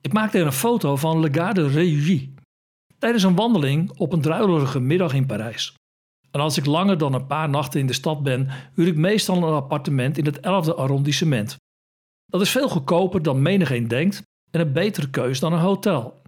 Ik 0.00 0.12
maakte 0.12 0.38
er 0.38 0.46
een 0.46 0.52
foto 0.52 0.96
van 0.96 1.20
Le 1.20 1.28
Gare 1.32 1.54
de 1.54 1.68
Réuilly 1.68 2.34
tijdens 2.98 3.22
een 3.22 3.34
wandeling 3.34 3.98
op 3.98 4.12
een 4.12 4.20
druilerige 4.20 4.80
middag 4.80 5.14
in 5.14 5.26
Parijs. 5.26 5.74
En 6.30 6.40
als 6.40 6.58
ik 6.58 6.66
langer 6.66 6.98
dan 6.98 7.14
een 7.14 7.26
paar 7.26 7.48
nachten 7.48 7.80
in 7.80 7.86
de 7.86 7.92
stad 7.92 8.22
ben, 8.22 8.48
huur 8.74 8.86
ik 8.86 8.96
meestal 8.96 9.36
een 9.36 9.54
appartement 9.54 10.18
in 10.18 10.24
het 10.24 10.36
11e 10.36 10.74
arrondissement. 10.76 11.56
Dat 12.26 12.40
is 12.40 12.50
veel 12.50 12.68
goedkoper 12.68 13.22
dan 13.22 13.42
menigeen 13.42 13.88
denkt 13.88 14.22
en 14.50 14.60
een 14.60 14.72
betere 14.72 15.10
keus 15.10 15.40
dan 15.40 15.52
een 15.52 15.58
hotel. 15.58 16.22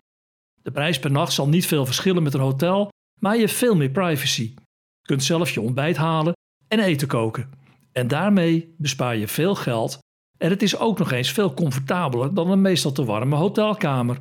De 0.62 0.70
prijs 0.70 0.98
per 0.98 1.10
nacht 1.10 1.32
zal 1.32 1.48
niet 1.48 1.66
veel 1.66 1.86
verschillen 1.86 2.22
met 2.22 2.34
een 2.34 2.40
hotel, 2.40 2.88
maar 3.20 3.34
je 3.34 3.40
hebt 3.40 3.52
veel 3.52 3.76
meer 3.76 3.90
privacy. 3.90 4.54
Je 5.00 5.06
kunt 5.06 5.24
zelf 5.24 5.50
je 5.50 5.60
ontbijt 5.60 5.96
halen 5.96 6.32
en 6.68 6.80
eten 6.80 7.08
koken. 7.08 7.50
En 7.92 8.08
daarmee 8.08 8.74
bespaar 8.78 9.16
je 9.16 9.28
veel 9.28 9.54
geld 9.54 9.98
en 10.42 10.50
het 10.50 10.62
is 10.62 10.78
ook 10.78 10.98
nog 10.98 11.12
eens 11.12 11.32
veel 11.32 11.54
comfortabeler 11.54 12.34
dan 12.34 12.50
een 12.50 12.60
meestal 12.60 12.92
te 12.92 13.04
warme 13.04 13.36
hotelkamer. 13.36 14.18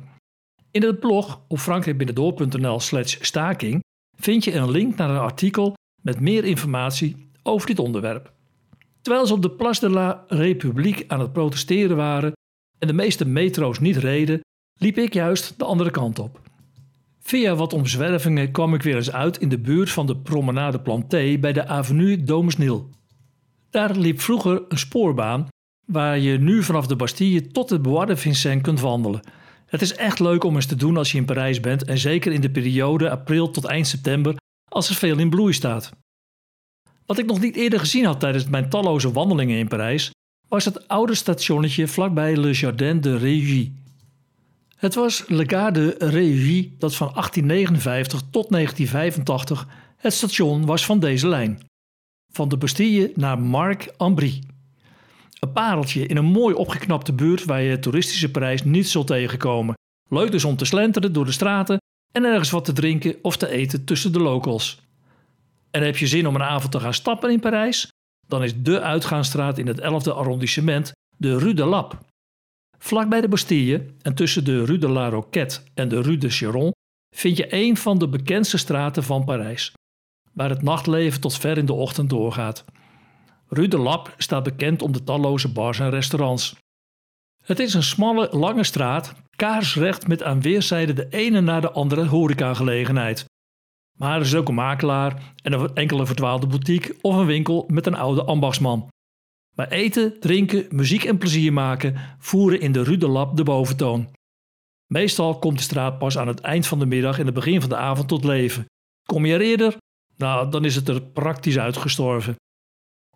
In 0.70 0.82
het 0.82 1.00
blog 1.00 1.40
op 1.48 1.58
frankrijkbinnendoor.nl 1.58 2.80
slash 2.80 3.16
staking 3.20 3.80
vind 4.18 4.44
je 4.44 4.54
een 4.54 4.70
link 4.70 4.96
naar 4.96 5.10
een 5.10 5.18
artikel 5.18 5.74
met 6.02 6.20
meer 6.20 6.44
informatie 6.44 7.30
over 7.42 7.66
dit 7.66 7.78
onderwerp. 7.78 8.32
Terwijl 9.00 9.26
ze 9.26 9.32
op 9.32 9.42
de 9.42 9.50
Place 9.50 9.80
de 9.80 9.90
la 9.90 10.24
République 10.26 11.04
aan 11.08 11.20
het 11.20 11.32
protesteren 11.32 11.96
waren 11.96 12.32
en 12.78 12.86
de 12.86 12.92
meeste 12.92 13.24
metro's 13.24 13.78
niet 13.78 13.96
reden, 13.96 14.40
liep 14.80 14.98
ik 14.98 15.14
juist 15.14 15.58
de 15.58 15.64
andere 15.64 15.90
kant 15.90 16.18
op. 16.18 16.40
Via 17.20 17.54
wat 17.54 17.72
omzwervingen 17.72 18.50
kwam 18.50 18.74
ik 18.74 18.82
weer 18.82 18.96
eens 18.96 19.12
uit 19.12 19.38
in 19.38 19.48
de 19.48 19.58
buurt 19.58 19.90
van 19.90 20.06
de 20.06 20.16
Promenade 20.16 20.80
Planté 20.80 21.38
bij 21.38 21.52
de 21.52 21.66
Avenue 21.66 22.22
Domesnil. 22.24 22.88
Daar 23.70 23.96
liep 23.96 24.20
vroeger 24.20 24.62
een 24.68 24.78
spoorbaan 24.78 25.48
waar 25.86 26.18
je 26.18 26.38
nu 26.38 26.62
vanaf 26.62 26.86
de 26.86 26.96
Bastille 26.96 27.46
tot 27.46 27.70
het 27.70 27.82
Bois 27.82 28.06
de 28.06 28.16
Vincennes 28.16 28.62
kunt 28.62 28.80
wandelen. 28.80 29.20
Het 29.66 29.82
is 29.82 29.94
echt 29.94 30.20
leuk 30.20 30.44
om 30.44 30.54
eens 30.54 30.66
te 30.66 30.76
doen 30.76 30.96
als 30.96 31.12
je 31.12 31.18
in 31.18 31.24
Parijs 31.24 31.60
bent 31.60 31.84
en 31.84 31.98
zeker 31.98 32.32
in 32.32 32.40
de 32.40 32.50
periode 32.50 33.10
april 33.10 33.50
tot 33.50 33.64
eind 33.64 33.86
september 33.86 34.36
als 34.68 34.88
er 34.88 34.94
veel 34.94 35.18
in 35.18 35.30
bloei 35.30 35.52
staat. 35.52 35.90
Wat 37.06 37.18
ik 37.18 37.26
nog 37.26 37.40
niet 37.40 37.56
eerder 37.56 37.78
gezien 37.78 38.04
had 38.04 38.20
tijdens 38.20 38.48
mijn 38.48 38.68
talloze 38.68 39.12
wandelingen 39.12 39.58
in 39.58 39.68
Parijs, 39.68 40.10
was 40.48 40.64
het 40.64 40.88
oude 40.88 41.14
stationnetje 41.14 41.88
vlakbij 41.88 42.36
Le 42.36 42.52
Jardin 42.52 43.00
de 43.00 43.16
Régie. 43.16 43.74
Het 44.76 44.94
was 44.94 45.24
Le 45.28 45.44
de 45.72 45.94
Régie 45.98 46.74
dat 46.78 46.96
van 46.96 47.08
1859 47.12 48.22
tot 48.30 48.50
1985 48.50 49.68
het 49.96 50.12
station 50.12 50.66
was 50.66 50.84
van 50.84 51.00
deze 51.00 51.28
lijn. 51.28 51.60
Van 52.32 52.48
de 52.48 52.56
Bastille 52.56 53.12
naar 53.14 53.38
Marc-en-Brie. 53.38 54.51
Een 55.42 55.52
pareltje 55.52 56.06
in 56.06 56.16
een 56.16 56.24
mooi 56.24 56.54
opgeknapte 56.54 57.12
buurt 57.12 57.44
waar 57.44 57.62
je 57.62 57.78
toeristische 57.78 58.30
Parijs 58.30 58.64
niet 58.64 58.88
zult 58.88 59.06
tegenkomen. 59.06 59.74
Leuk 60.08 60.30
dus 60.30 60.44
om 60.44 60.56
te 60.56 60.64
slenteren 60.64 61.12
door 61.12 61.24
de 61.24 61.32
straten 61.32 61.76
en 62.12 62.24
ergens 62.24 62.50
wat 62.50 62.64
te 62.64 62.72
drinken 62.72 63.16
of 63.22 63.36
te 63.36 63.48
eten 63.48 63.84
tussen 63.84 64.12
de 64.12 64.20
locals. 64.20 64.80
En 65.70 65.82
heb 65.82 65.96
je 65.96 66.06
zin 66.06 66.26
om 66.26 66.34
een 66.34 66.42
avond 66.42 66.72
te 66.72 66.80
gaan 66.80 66.94
stappen 66.94 67.30
in 67.30 67.40
Parijs? 67.40 67.88
Dan 68.26 68.42
is 68.42 68.62
de 68.62 68.80
uitgaansstraat 68.80 69.58
in 69.58 69.66
het 69.66 69.80
11e 69.80 70.12
arrondissement 70.14 70.92
de 71.16 71.38
Rue 71.38 71.54
de 71.54 71.64
Lap. 71.64 71.98
Vlak 72.78 73.08
bij 73.08 73.20
de 73.20 73.28
Bastille 73.28 73.86
en 74.02 74.14
tussen 74.14 74.44
de 74.44 74.64
Rue 74.64 74.78
de 74.78 74.88
la 74.88 75.08
Roquette 75.08 75.60
en 75.74 75.88
de 75.88 76.02
Rue 76.02 76.18
de 76.18 76.30
Chiron 76.30 76.70
vind 77.16 77.36
je 77.36 77.54
een 77.54 77.76
van 77.76 77.98
de 77.98 78.08
bekendste 78.08 78.58
straten 78.58 79.02
van 79.02 79.24
Parijs, 79.24 79.72
waar 80.32 80.50
het 80.50 80.62
nachtleven 80.62 81.20
tot 81.20 81.38
ver 81.38 81.58
in 81.58 81.66
de 81.66 81.72
ochtend 81.72 82.10
doorgaat. 82.10 82.64
Rue 83.54 83.68
de 83.68 83.78
Lap 83.78 84.14
staat 84.16 84.42
bekend 84.42 84.82
om 84.82 84.92
de 84.92 85.04
talloze 85.04 85.52
bars 85.52 85.78
en 85.78 85.90
restaurants. 85.90 86.56
Het 87.44 87.58
is 87.58 87.74
een 87.74 87.82
smalle, 87.82 88.28
lange 88.30 88.64
straat, 88.64 89.14
kaarsrecht 89.36 90.08
met 90.08 90.22
aan 90.22 90.40
weerszijden 90.40 90.94
de 90.94 91.08
ene 91.08 91.40
na 91.40 91.60
de 91.60 91.70
andere 91.70 92.06
horecagelegenheid. 92.06 93.24
Maar 93.98 94.16
er 94.16 94.26
is 94.26 94.34
ook 94.34 94.48
een 94.48 94.54
makelaar 94.54 95.34
en 95.42 95.52
een 95.52 95.74
enkele 95.74 96.06
verdwaalde 96.06 96.46
boutique 96.46 96.96
of 97.00 97.16
een 97.16 97.26
winkel 97.26 97.64
met 97.68 97.86
een 97.86 97.94
oude 97.94 98.24
ambachtsman. 98.24 98.88
Maar 99.54 99.68
eten, 99.68 100.20
drinken, 100.20 100.66
muziek 100.70 101.04
en 101.04 101.18
plezier 101.18 101.52
maken 101.52 101.96
voeren 102.18 102.60
in 102.60 102.72
de 102.72 102.82
Rue 102.82 102.98
de 102.98 103.30
de 103.34 103.42
boventoon. 103.42 104.08
Meestal 104.86 105.38
komt 105.38 105.56
de 105.56 105.64
straat 105.64 105.98
pas 105.98 106.18
aan 106.18 106.28
het 106.28 106.40
eind 106.40 106.66
van 106.66 106.78
de 106.78 106.86
middag 106.86 107.18
en 107.18 107.24
het 107.26 107.34
begin 107.34 107.60
van 107.60 107.70
de 107.70 107.76
avond 107.76 108.08
tot 108.08 108.24
leven. 108.24 108.64
Kom 109.08 109.26
je 109.26 109.34
er 109.34 109.40
eerder? 109.40 109.76
Nou, 110.16 110.50
dan 110.50 110.64
is 110.64 110.74
het 110.74 110.88
er 110.88 111.02
praktisch 111.02 111.58
uitgestorven. 111.58 112.34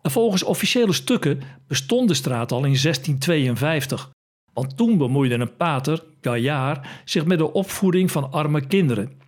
En 0.07 0.13
volgens 0.13 0.43
officiële 0.43 0.93
stukken 0.93 1.41
bestond 1.67 2.07
de 2.07 2.13
straat 2.13 2.51
al 2.51 2.57
in 2.57 2.77
1652. 2.81 4.09
Want 4.53 4.77
toen 4.77 4.97
bemoeide 4.97 5.35
een 5.35 5.55
pater, 5.55 6.03
Gaillard, 6.21 6.87
zich 7.05 7.25
met 7.25 7.37
de 7.37 7.53
opvoeding 7.53 8.11
van 8.11 8.31
arme 8.31 8.67
kinderen. 8.67 9.21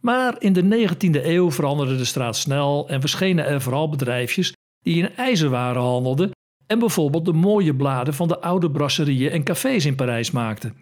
Maar 0.00 0.36
in 0.38 0.52
de 0.52 0.88
19e 0.88 1.24
eeuw 1.24 1.50
veranderde 1.50 1.96
de 1.96 2.04
straat 2.04 2.36
snel 2.36 2.88
en 2.88 3.00
verschenen 3.00 3.44
er 3.46 3.60
vooral 3.60 3.88
bedrijfjes 3.88 4.52
die 4.78 4.96
in 4.96 5.14
ijzerwaren 5.16 5.82
handelden 5.82 6.30
en 6.66 6.78
bijvoorbeeld 6.78 7.24
de 7.24 7.32
mooie 7.32 7.74
bladen 7.74 8.14
van 8.14 8.28
de 8.28 8.40
oude 8.40 8.70
brasserieën 8.70 9.30
en 9.30 9.44
cafés 9.44 9.84
in 9.84 9.96
Parijs 9.96 10.30
maakten. 10.30 10.80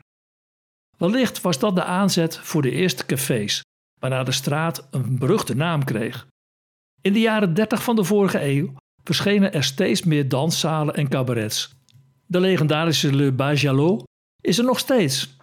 Wellicht 0.97 1.41
was 1.41 1.59
dat 1.59 1.75
de 1.75 1.85
aanzet 1.85 2.39
voor 2.39 2.63
de 2.63 2.71
eerste 2.71 3.07
cafés, 3.07 3.63
waarna 4.01 4.23
de 4.23 4.33
straat 4.33 4.89
een 4.91 5.19
beruchte 5.19 5.57
naam 5.57 5.85
kreeg. 5.85 6.27
In 7.01 7.13
de 7.13 7.21
jaren 7.21 7.55
30 7.55 7.83
van 7.83 7.97
de 7.97 8.05
vorige 8.05 8.43
eeuw 8.43 8.73
verschenen 9.05 9.53
er 9.53 9.65
steeds 9.65 10.03
meer 10.03 10.29
danszalen 10.29 10.95
en 10.95 11.09
cabarets. 11.09 11.75
De 12.27 12.41
legendarische 12.41 13.15
Le 13.15 13.33
Bajalot 13.33 14.03
is 14.41 14.59
er 14.59 14.65
nog 14.65 14.79
steeds. 14.79 15.37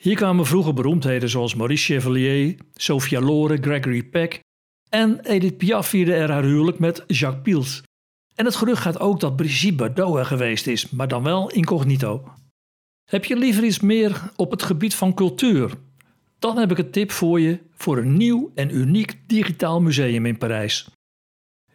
Hier 0.00 0.16
kwamen 0.16 0.46
vroeger 0.46 0.74
beroemdheden 0.74 1.28
zoals 1.28 1.54
Maurice 1.54 1.92
Chevalier, 1.92 2.56
Sophia 2.74 3.20
Loren, 3.20 3.62
Gregory 3.62 4.02
Peck 4.02 4.40
en 4.88 5.20
Edith 5.20 5.56
Piaf 5.56 5.88
vierde 5.88 6.14
er 6.14 6.30
haar 6.30 6.44
huwelijk 6.44 6.78
met 6.78 7.04
Jacques 7.06 7.42
Piels. 7.42 7.82
En 8.34 8.44
het 8.44 8.56
gerucht 8.56 8.82
gaat 8.82 9.00
ook 9.00 9.20
dat 9.20 9.36
Brigitte 9.36 9.74
Bardot 9.74 10.16
er 10.16 10.26
geweest 10.26 10.66
is, 10.66 10.90
maar 10.90 11.08
dan 11.08 11.22
wel 11.22 11.50
incognito. 11.50 12.24
Heb 13.10 13.24
je 13.24 13.36
liever 13.36 13.64
iets 13.64 13.80
meer 13.80 14.30
op 14.36 14.50
het 14.50 14.62
gebied 14.62 14.94
van 14.94 15.14
cultuur? 15.14 15.72
Dan 16.38 16.58
heb 16.58 16.70
ik 16.70 16.78
een 16.78 16.90
tip 16.90 17.10
voor 17.10 17.40
je 17.40 17.58
voor 17.70 17.98
een 17.98 18.16
nieuw 18.16 18.52
en 18.54 18.76
uniek 18.76 19.18
digitaal 19.26 19.80
museum 19.80 20.26
in 20.26 20.38
Parijs. 20.38 20.88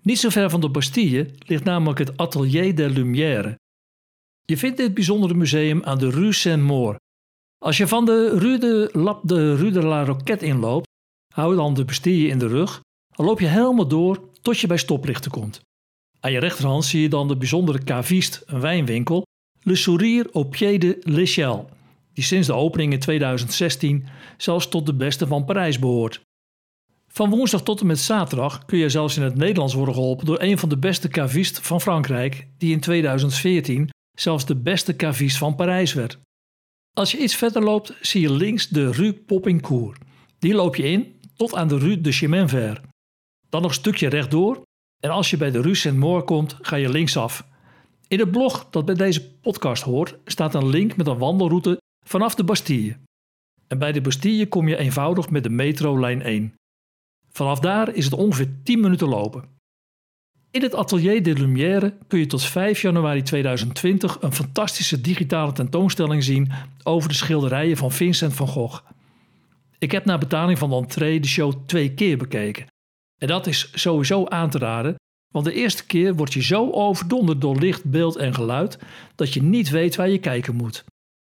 Niet 0.01 0.19
zo 0.19 0.29
ver 0.29 0.49
van 0.49 0.61
de 0.61 0.69
Bastille 0.69 1.29
ligt 1.37 1.63
namelijk 1.63 1.99
het 1.99 2.17
Atelier 2.17 2.75
des 2.75 2.93
Lumières. 2.93 3.55
Je 4.45 4.57
vindt 4.57 4.77
dit 4.77 4.93
bijzondere 4.93 5.33
museum 5.33 5.83
aan 5.83 5.97
de 5.97 6.09
Rue 6.09 6.33
Saint-Maur. 6.33 6.95
Als 7.57 7.77
je 7.77 7.87
van 7.87 8.05
de 8.05 8.37
Rue 8.37 8.57
de, 8.57 8.89
Lap 8.93 9.27
de 9.27 9.55
Rue 9.55 9.71
de 9.71 9.83
la 9.83 10.03
Roquette 10.03 10.45
inloopt, 10.45 10.87
hou 11.33 11.55
dan 11.55 11.73
de 11.73 11.85
Bastille 11.85 12.27
in 12.27 12.39
de 12.39 12.47
rug, 12.47 12.81
dan 13.15 13.25
loop 13.25 13.39
je 13.39 13.47
helemaal 13.47 13.87
door 13.87 14.29
tot 14.41 14.59
je 14.59 14.67
bij 14.67 14.77
stoplichten 14.77 15.31
komt. 15.31 15.61
Aan 16.19 16.31
je 16.31 16.39
rechterhand 16.39 16.85
zie 16.85 17.01
je 17.01 17.09
dan 17.09 17.27
de 17.27 17.37
bijzondere 17.37 17.83
caviste, 17.83 18.41
een 18.45 18.59
wijnwinkel, 18.59 19.25
Le 19.61 19.75
Sourire 19.75 20.29
au 20.31 20.45
pied 20.45 20.81
de 20.81 20.99
l'Échelle, 21.03 21.65
die 22.13 22.23
sinds 22.23 22.47
de 22.47 22.53
opening 22.53 22.93
in 22.93 22.99
2016 22.99 24.05
zelfs 24.37 24.69
tot 24.69 24.85
de 24.85 24.93
beste 24.93 25.27
van 25.27 25.45
Parijs 25.45 25.79
behoort. 25.79 26.21
Van 27.13 27.29
woensdag 27.29 27.63
tot 27.63 27.79
en 27.79 27.87
met 27.87 27.99
zaterdag 27.99 28.65
kun 28.65 28.77
je 28.77 28.89
zelfs 28.89 29.17
in 29.17 29.23
het 29.23 29.35
Nederlands 29.35 29.73
worden 29.73 29.93
geholpen 29.93 30.25
door 30.25 30.41
een 30.41 30.57
van 30.57 30.69
de 30.69 30.77
beste 30.77 31.07
cavistes 31.07 31.65
van 31.65 31.81
Frankrijk, 31.81 32.47
die 32.57 32.71
in 32.71 32.79
2014 32.79 33.89
zelfs 34.17 34.45
de 34.45 34.55
beste 34.55 34.95
caviste 34.95 35.37
van 35.37 35.55
Parijs 35.55 35.93
werd. 35.93 36.19
Als 36.93 37.11
je 37.11 37.17
iets 37.17 37.35
verder 37.35 37.63
loopt, 37.63 37.93
zie 38.01 38.21
je 38.21 38.33
links 38.33 38.67
de 38.67 38.91
Rue 38.91 39.13
Poppincourt. 39.13 39.99
Die 40.39 40.53
loop 40.53 40.75
je 40.75 40.83
in 40.83 41.19
tot 41.35 41.55
aan 41.55 41.67
de 41.67 41.77
Rue 41.77 42.01
de 42.01 42.11
Chemin 42.11 42.49
Vert. 42.49 42.81
Dan 43.49 43.61
nog 43.61 43.71
een 43.71 43.77
stukje 43.77 44.07
rechtdoor 44.07 44.61
en 45.03 45.09
als 45.09 45.29
je 45.29 45.37
bij 45.37 45.51
de 45.51 45.61
Rue 45.61 45.75
Saint-Maur 45.75 46.21
komt, 46.23 46.57
ga 46.61 46.75
je 46.75 46.89
linksaf. 46.89 47.45
In 48.07 48.19
het 48.19 48.31
blog 48.31 48.69
dat 48.69 48.85
bij 48.85 48.95
deze 48.95 49.31
podcast 49.31 49.83
hoort, 49.83 50.17
staat 50.25 50.55
een 50.55 50.69
link 50.69 50.95
met 50.95 51.07
een 51.07 51.17
wandelroute 51.17 51.77
vanaf 52.05 52.35
de 52.35 52.43
Bastille. 52.43 52.97
En 53.67 53.79
bij 53.79 53.91
de 53.91 54.01
Bastille 54.01 54.47
kom 54.47 54.67
je 54.67 54.77
eenvoudig 54.77 55.29
met 55.29 55.43
de 55.43 55.49
metro 55.49 55.99
lijn 55.99 56.21
1. 56.21 56.53
Vanaf 57.31 57.59
daar 57.59 57.95
is 57.95 58.05
het 58.05 58.13
ongeveer 58.13 58.49
10 58.63 58.79
minuten 58.79 59.07
lopen. 59.07 59.59
In 60.51 60.61
het 60.61 60.75
Atelier 60.75 61.23
des 61.23 61.37
Lumières 61.37 61.91
kun 62.07 62.19
je 62.19 62.25
tot 62.25 62.43
5 62.43 62.81
januari 62.81 63.21
2020 63.21 64.21
een 64.21 64.33
fantastische 64.33 65.01
digitale 65.01 65.51
tentoonstelling 65.51 66.23
zien 66.23 66.51
over 66.83 67.09
de 67.09 67.15
schilderijen 67.15 67.77
van 67.77 67.91
Vincent 67.91 68.33
van 68.33 68.47
Gogh. 68.47 68.81
Ik 69.77 69.91
heb 69.91 70.05
na 70.05 70.17
betaling 70.17 70.57
van 70.57 70.69
de 70.69 70.75
entree 70.75 71.19
de 71.19 71.27
show 71.27 71.53
twee 71.65 71.93
keer 71.93 72.17
bekeken. 72.17 72.65
En 73.17 73.27
dat 73.27 73.47
is 73.47 73.71
sowieso 73.73 74.25
aan 74.25 74.49
te 74.49 74.57
raden, 74.57 74.95
want 75.33 75.45
de 75.45 75.53
eerste 75.53 75.85
keer 75.85 76.15
word 76.15 76.33
je 76.33 76.41
zo 76.41 76.71
overdonderd 76.71 77.41
door 77.41 77.59
licht, 77.59 77.85
beeld 77.85 78.15
en 78.15 78.33
geluid 78.33 78.79
dat 79.15 79.33
je 79.33 79.43
niet 79.43 79.69
weet 79.69 79.95
waar 79.95 80.09
je 80.09 80.19
kijken 80.19 80.55
moet. 80.55 80.83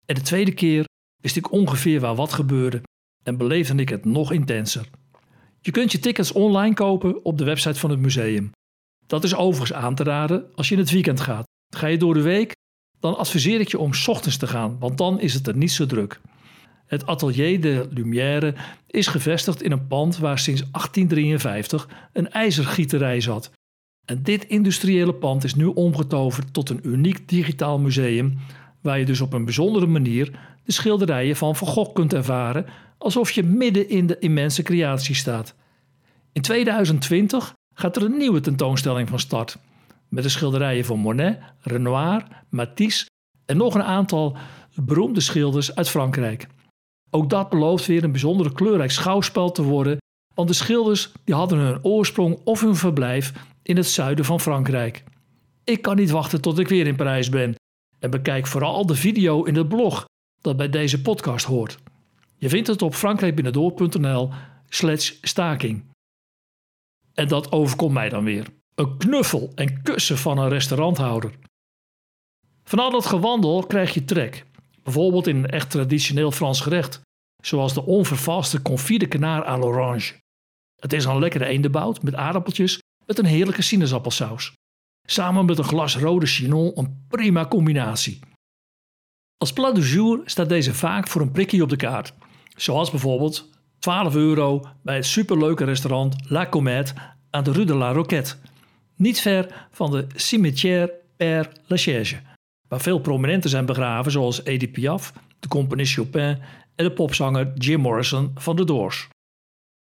En 0.06 0.16
de 0.16 0.22
tweede 0.22 0.54
keer 0.54 0.86
wist 1.22 1.36
ik 1.36 1.52
ongeveer 1.52 2.00
waar 2.00 2.16
wat 2.16 2.34
gebeurde 2.34 2.82
en 3.24 3.38
beleefde 3.38 3.76
ik 3.76 3.90
het 3.90 4.06
nog 4.06 4.32
intenser. 4.32 4.90
Je 5.68 5.74
kunt 5.74 5.92
je 5.92 6.00
tickets 6.00 6.32
online 6.32 6.74
kopen 6.74 7.26
op 7.26 7.38
de 7.38 7.44
website 7.44 7.80
van 7.80 7.90
het 7.90 8.00
museum. 8.00 8.52
Dat 9.08 9.24
is 9.24 9.36
overigens 9.36 9.74
aan 9.74 9.96
te 9.96 10.04
raden 10.04 10.46
als 10.56 10.68
je 10.68 10.74
in 10.74 10.80
het 10.80 10.92
weekend 10.92 11.20
gaat. 11.20 11.48
Ga 11.76 11.88
je 11.88 11.98
door 11.98 12.14
de 12.14 12.22
week, 12.22 12.56
dan 13.00 13.18
adviseer 13.18 13.60
ik 13.60 13.68
je 13.68 13.80
om 13.80 13.92
ochtends 14.08 14.38
te 14.38 14.48
gaan, 14.48 14.80
want 14.80 14.98
dan 14.98 15.20
is 15.20 15.34
het 15.34 15.48
er 15.48 15.58
niet 15.58 15.72
zo 15.72 15.86
druk. 15.86 16.22
Het 16.86 17.06
Atelier 17.06 17.62
de 17.62 17.88
Lumière 17.90 18.54
is 18.88 19.08
gevestigd 19.08 19.62
in 19.62 19.72
een 19.72 19.88
pand 19.88 20.18
waar 20.18 20.40
sinds 20.40 20.62
1853 20.62 21.88
een 22.14 22.32
ijzergieterij 22.32 23.22
zat. 23.22 23.52
En 24.06 24.24
dit 24.24 24.46
industriële 24.46 25.14
pand 25.14 25.44
is 25.44 25.56
nu 25.56 25.66
omgetoverd 25.66 26.54
tot 26.54 26.70
een 26.70 26.88
uniek 26.88 27.30
digitaal 27.30 27.80
museum, 27.80 28.38
waar 28.82 29.00
je 29.00 29.06
dus 29.06 29.22
op 29.22 29.34
een 29.34 29.46
bijzondere 29.46 29.88
manier 29.88 30.40
de 30.64 30.72
schilderijen 30.72 31.36
van 31.36 31.56
Van 31.56 31.68
Gogh 31.68 31.94
kunt 31.94 32.14
ervaren, 32.14 32.66
alsof 32.98 33.32
je 33.32 33.44
midden 33.44 33.90
in 33.90 34.08
de 34.08 34.20
immense 34.20 34.64
creatie 34.64 35.16
staat. 35.16 35.56
In 36.32 36.42
2020 36.42 37.54
gaat 37.74 37.96
er 37.96 38.04
een 38.04 38.18
nieuwe 38.18 38.40
tentoonstelling 38.40 39.10
van 39.10 39.20
start. 39.20 39.58
Met 40.10 40.24
de 40.24 40.30
schilderijen 40.30 40.86
van 40.86 41.00
Monet, 41.00 41.40
Renoir, 41.62 42.24
Matisse 42.50 43.06
en 43.46 43.58
nog 43.58 43.76
een 43.76 43.84
aantal 43.84 44.38
beroemde 44.76 45.20
schilders 45.20 45.76
uit 45.76 45.90
Frankrijk. 45.90 46.48
Ook 47.10 47.30
dat 47.30 47.50
belooft 47.50 47.86
weer 47.86 48.04
een 48.04 48.12
bijzondere 48.12 48.54
kleurrijk 48.54 48.92
schouwspel 48.92 49.52
te 49.52 49.64
worden, 49.64 49.98
want 50.36 50.48
de 50.48 50.54
schilders 50.54 51.12
die 51.24 51.36
hadden 51.36 51.60
hun 51.60 51.84
oorsprong 51.84 52.40
of 52.44 52.62
hun 52.62 52.76
verblijf 52.76 53.34
in 53.64 53.78
het 53.78 53.88
zuiden 53.88 54.26
van 54.26 54.40
Frankrijk. 54.40 55.04
Ik 55.64 55.82
kan 55.82 55.96
niet 55.96 56.10
wachten 56.10 56.42
tot 56.42 56.60
ik 56.60 56.68
weer 56.68 56.88
in 56.88 56.96
Parijs 56.96 57.30
ben 57.30 57.56
en 58.00 58.10
bekijk 58.10 58.48
vooral 58.48 58.86
de 58.86 58.96
video 58.96 59.44
in 59.44 59.56
het 59.56 59.68
blog 59.68 60.06
dat 60.42 60.58
bij 60.58 60.70
deze 60.70 61.02
podcast 61.02 61.46
hoort. 61.46 61.78
Je 62.38 62.50
vindt 62.50 62.68
het 62.68 62.82
op 62.82 62.94
frankrijkbinnendoor.nl 62.94 64.30
slash 64.70 65.12
staking. 65.22 65.86
En 67.14 67.28
dat 67.28 67.52
overkomt 67.52 67.94
mij 67.94 68.10
dan 68.10 68.24
weer. 68.24 68.48
Een 68.76 68.98
knuffel 68.98 69.52
en 69.56 69.82
kussen 69.82 70.18
van 70.18 70.38
een 70.38 70.50
restauranthouder. 70.50 71.40
Van 72.64 72.80
al 72.80 72.92
dat 72.92 73.06
gewandel 73.06 73.66
krijg 73.66 73.94
je 73.94 74.06
trek. 74.06 74.46
Bijvoorbeeld 74.84 75.28
in 75.28 75.36
een 75.36 75.50
echt 75.50 75.70
traditioneel 75.70 76.32
Frans 76.32 76.62
gerecht, 76.62 77.02
zoals 77.44 77.74
de 77.74 77.86
onvervaste 77.86 78.62
confit 78.62 79.00
de 79.00 79.08
canard 79.08 79.48
à 79.48 79.58
l'orange. 79.58 80.14
Het 80.76 80.94
is 80.94 81.06
een 81.06 81.20
lekkere 81.20 81.46
eendebout 81.46 82.04
met 82.04 82.16
aardappeltjes 82.16 82.82
met 83.06 83.18
een 83.18 83.26
heerlijke 83.26 83.62
sinaasappelsaus. 83.62 84.54
Samen 85.08 85.46
met 85.46 85.58
een 85.58 85.64
glas 85.64 85.98
rode 85.98 86.26
chinon 86.26 86.72
een 86.76 87.06
prima 87.08 87.48
combinatie. 87.48 88.20
Als 89.38 89.54
plat 89.54 89.76
du 89.76 89.82
jour 89.82 90.22
staat 90.26 90.50
deze 90.50 90.74
vaak 90.74 91.08
voor 91.08 91.22
een 91.22 91.32
prikje 91.32 91.64
op 91.64 91.70
de 91.70 91.76
kaart. 91.76 92.14
Zoals 92.58 92.90
bijvoorbeeld 92.90 93.50
12 93.80 94.16
euro 94.16 94.64
bij 94.82 94.96
het 94.96 95.06
superleuke 95.06 95.64
restaurant 95.64 96.16
La 96.30 96.50
Comète 96.50 96.94
aan 97.30 97.44
de 97.44 97.52
Rue 97.52 97.66
de 97.66 97.74
la 97.74 97.92
Roquette. 97.92 98.36
Niet 98.96 99.20
ver 99.22 99.68
van 99.72 99.92
de 99.92 100.08
Cimetière 100.16 100.94
Père 101.18 101.52
Lachaise, 101.66 102.20
waar 102.68 102.82
veel 102.82 103.00
prominenten 103.00 103.50
zijn 103.50 103.66
begraven 103.66 104.12
zoals 104.12 104.44
Edith 104.44 104.72
Piaf, 104.72 105.14
de 105.40 105.48
componist 105.48 105.94
Chopin 105.94 106.42
en 106.76 106.86
de 106.86 106.92
popzanger 106.92 107.54
Jim 107.58 107.80
Morrison 107.80 108.32
van 108.36 108.56
The 108.56 108.66
Doors. 108.66 109.08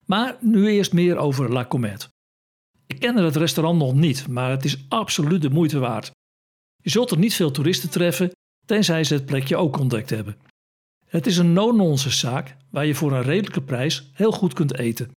Maar 0.07 0.37
nu 0.41 0.69
eerst 0.69 0.93
meer 0.93 1.17
over 1.17 1.53
La 1.53 1.67
Comète. 1.67 2.09
Ik 2.87 3.01
kende 3.01 3.23
het 3.23 3.37
restaurant 3.37 3.79
nog 3.79 3.95
niet, 3.95 4.29
maar 4.29 4.51
het 4.51 4.65
is 4.65 4.85
absoluut 4.89 5.43
de 5.43 5.51
moeite 5.51 5.79
waard. 5.79 6.11
Je 6.83 6.91
zult 6.91 7.11
er 7.11 7.19
niet 7.19 7.35
veel 7.35 7.51
toeristen 7.51 7.91
treffen, 7.91 8.31
tenzij 8.67 9.05
ze 9.05 9.15
het 9.15 9.27
plekje 9.27 9.57
ook 9.57 9.79
ontdekt 9.79 10.11
hebben. 10.11 10.37
Het 11.07 11.27
is 11.27 11.37
een 11.37 11.53
no-nonsense 11.53 12.19
zaak 12.19 12.57
waar 12.71 12.87
je 12.87 12.95
voor 12.95 13.13
een 13.13 13.23
redelijke 13.23 13.63
prijs 13.63 14.11
heel 14.13 14.33
goed 14.33 14.53
kunt 14.53 14.79
eten. 14.79 15.11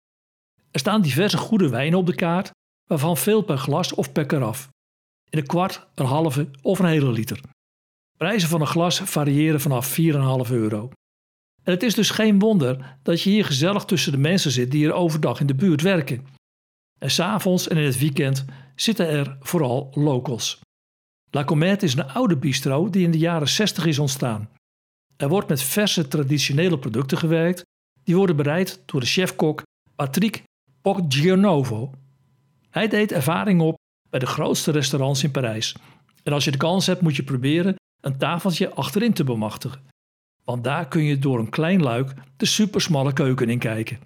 Er 0.70 0.80
staan 0.80 1.02
diverse 1.02 1.36
goede 1.36 1.68
wijnen 1.68 1.98
op 1.98 2.06
de 2.06 2.14
kaart, 2.14 2.50
waarvan 2.86 3.16
veel 3.16 3.42
per 3.42 3.58
glas 3.58 3.94
of 3.94 4.12
per 4.12 4.26
karaf. 4.26 4.68
In 5.28 5.38
een 5.38 5.46
kwart, 5.46 5.86
een 5.94 6.06
halve 6.06 6.48
of 6.62 6.78
een 6.78 6.86
hele 6.86 7.10
liter. 7.10 7.40
Prijzen 8.16 8.48
van 8.48 8.60
een 8.60 8.66
glas 8.66 9.00
variëren 9.00 9.60
vanaf 9.60 9.98
4,5 10.00 10.50
euro. 10.50 10.90
En 11.62 11.72
het 11.72 11.82
is 11.82 11.94
dus 11.94 12.10
geen 12.10 12.38
wonder 12.38 12.98
dat 13.02 13.22
je 13.22 13.30
hier 13.30 13.44
gezellig 13.44 13.84
tussen 13.84 14.12
de 14.12 14.18
mensen 14.18 14.50
zit 14.50 14.70
die 14.70 14.86
er 14.86 14.92
overdag 14.92 15.40
in 15.40 15.46
de 15.46 15.54
buurt 15.54 15.82
werken. 15.82 16.26
En 16.98 17.10
s'avonds 17.10 17.68
en 17.68 17.76
in 17.76 17.84
het 17.84 17.98
weekend 17.98 18.44
zitten 18.74 19.08
er 19.08 19.36
vooral 19.40 19.90
locals. 19.94 20.60
La 21.30 21.44
Comète 21.44 21.84
is 21.84 21.94
een 21.94 22.08
oude 22.08 22.36
bistro 22.36 22.90
die 22.90 23.04
in 23.04 23.10
de 23.10 23.18
jaren 23.18 23.48
60 23.48 23.86
is 23.86 23.98
ontstaan. 23.98 24.48
Er 25.20 25.28
wordt 25.28 25.48
met 25.48 25.62
verse 25.62 26.08
traditionele 26.08 26.78
producten 26.78 27.18
gewerkt, 27.18 27.64
die 28.04 28.16
worden 28.16 28.36
bereid 28.36 28.82
door 28.86 29.00
de 29.00 29.06
chefkok 29.06 29.62
Patrick 29.96 30.42
Poggionovo. 30.82 31.92
Hij 32.70 32.88
deed 32.88 33.12
ervaring 33.12 33.60
op 33.60 33.78
bij 34.10 34.20
de 34.20 34.26
grootste 34.26 34.70
restaurants 34.70 35.22
in 35.22 35.30
Parijs. 35.30 35.76
En 36.22 36.32
als 36.32 36.44
je 36.44 36.50
de 36.50 36.56
kans 36.56 36.86
hebt, 36.86 37.00
moet 37.00 37.16
je 37.16 37.22
proberen 37.22 37.74
een 38.00 38.18
tafeltje 38.18 38.74
achterin 38.74 39.12
te 39.12 39.24
bemachtigen. 39.24 39.80
Want 40.44 40.64
daar 40.64 40.88
kun 40.88 41.02
je 41.02 41.18
door 41.18 41.38
een 41.38 41.50
klein 41.50 41.82
luik 41.82 42.14
de 42.36 42.46
supersmalle 42.46 43.12
keuken 43.12 43.48
in 43.48 43.58
kijken. 43.58 43.98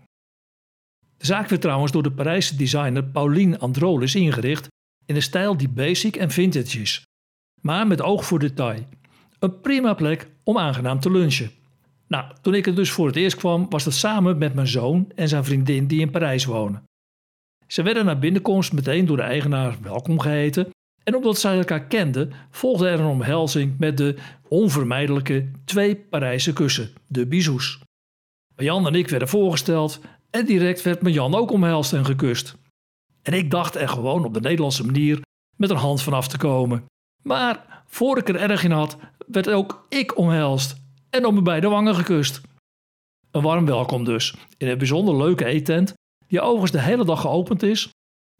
De 1.16 1.26
zaak 1.26 1.48
werd 1.48 1.62
trouwens 1.62 1.92
door 1.92 2.02
de 2.02 2.12
Parijse 2.12 2.56
designer 2.56 3.04
Pauline 3.04 3.58
Androlis 3.58 4.14
ingericht 4.14 4.68
in 5.06 5.14
een 5.14 5.22
stijl 5.22 5.56
die 5.56 5.68
basic 5.68 6.16
en 6.16 6.30
vintage 6.30 6.80
is, 6.80 7.02
maar 7.60 7.86
met 7.86 8.02
oog 8.02 8.24
voor 8.24 8.38
detail. 8.38 8.84
Een 9.44 9.60
prima 9.60 9.94
plek 9.94 10.28
om 10.44 10.58
aangenaam 10.58 11.00
te 11.00 11.10
lunchen. 11.10 11.50
Nou, 12.06 12.24
toen 12.42 12.54
ik 12.54 12.66
er 12.66 12.74
dus 12.74 12.90
voor 12.90 13.06
het 13.06 13.16
eerst 13.16 13.36
kwam, 13.36 13.66
was 13.70 13.84
dat 13.84 13.92
samen 13.92 14.38
met 14.38 14.54
mijn 14.54 14.66
zoon 14.66 15.12
en 15.14 15.28
zijn 15.28 15.44
vriendin 15.44 15.86
die 15.86 16.00
in 16.00 16.10
Parijs 16.10 16.44
wonen. 16.44 16.82
Ze 17.66 17.82
werden 17.82 18.04
na 18.04 18.16
binnenkomst 18.16 18.72
meteen 18.72 19.06
door 19.06 19.16
de 19.16 19.22
eigenaar 19.22 19.76
welkom 19.82 20.18
geheten 20.18 20.70
en 21.02 21.16
omdat 21.16 21.38
zij 21.38 21.58
elkaar 21.58 21.86
kenden, 21.86 22.32
volgde 22.50 22.88
er 22.88 23.00
een 23.00 23.06
omhelzing 23.06 23.78
met 23.78 23.96
de 23.96 24.16
onvermijdelijke 24.48 25.50
twee 25.64 25.96
Parijse 25.96 26.52
kussen, 26.52 26.90
de 27.06 27.26
bisous. 27.26 27.80
Jan 28.56 28.86
en 28.86 28.94
ik 28.94 29.08
werden 29.08 29.28
voorgesteld 29.28 30.00
en 30.30 30.46
direct 30.46 30.82
werd 30.82 31.02
me 31.02 31.12
Jan 31.12 31.34
ook 31.34 31.50
omhelst 31.50 31.92
en 31.92 32.04
gekust. 32.04 32.56
En 33.22 33.32
ik 33.32 33.50
dacht 33.50 33.74
er 33.74 33.88
gewoon 33.88 34.24
op 34.24 34.34
de 34.34 34.40
Nederlandse 34.40 34.86
manier 34.86 35.20
met 35.56 35.70
een 35.70 35.76
hand 35.76 36.02
vanaf 36.02 36.28
te 36.28 36.38
komen. 36.38 36.84
Maar 37.22 37.82
voor 37.86 38.18
ik 38.18 38.28
er 38.28 38.36
erg 38.36 38.64
in 38.64 38.70
had, 38.70 38.96
werd 39.26 39.48
ook 39.48 39.86
ik 39.88 40.18
omhelst 40.18 40.74
en 41.10 41.24
op 41.24 41.32
mijn 41.32 41.44
beide 41.44 41.68
wangen 41.68 41.94
gekust. 41.94 42.40
Een 43.30 43.42
warm 43.42 43.66
welkom 43.66 44.04
dus, 44.04 44.34
in 44.56 44.68
een 44.68 44.78
bijzonder 44.78 45.16
leuke 45.16 45.44
eetent, 45.44 45.92
die 46.26 46.40
overigens 46.40 46.70
de 46.70 46.80
hele 46.80 47.04
dag 47.04 47.20
geopend 47.20 47.62
is 47.62 47.90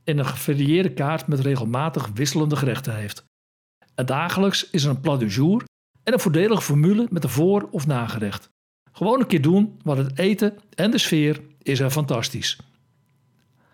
en 0.05 0.18
een 0.18 0.27
gevarieerde 0.27 0.92
kaart 0.92 1.27
met 1.27 1.40
regelmatig 1.40 2.11
wisselende 2.14 2.57
gerechten 2.57 2.97
heeft. 2.97 3.25
En 3.94 4.07
dagelijks 4.07 4.70
is 4.70 4.85
er 4.85 4.90
een 4.90 5.01
plat 5.01 5.20
du 5.20 5.27
jour 5.27 5.64
en 6.03 6.12
een 6.12 6.20
voordelige 6.20 6.62
formule 6.62 7.07
met 7.11 7.25
een 7.25 7.31
voor- 7.31 7.68
of 7.70 7.87
nagerecht. 7.87 8.49
Gewoon 8.92 9.20
een 9.20 9.27
keer 9.27 9.42
doen, 9.42 9.81
want 9.83 9.99
het 9.99 10.18
eten 10.18 10.59
en 10.75 10.90
de 10.90 10.99
sfeer 10.99 11.40
is 11.62 11.81
er 11.81 11.90
fantastisch. 11.90 12.59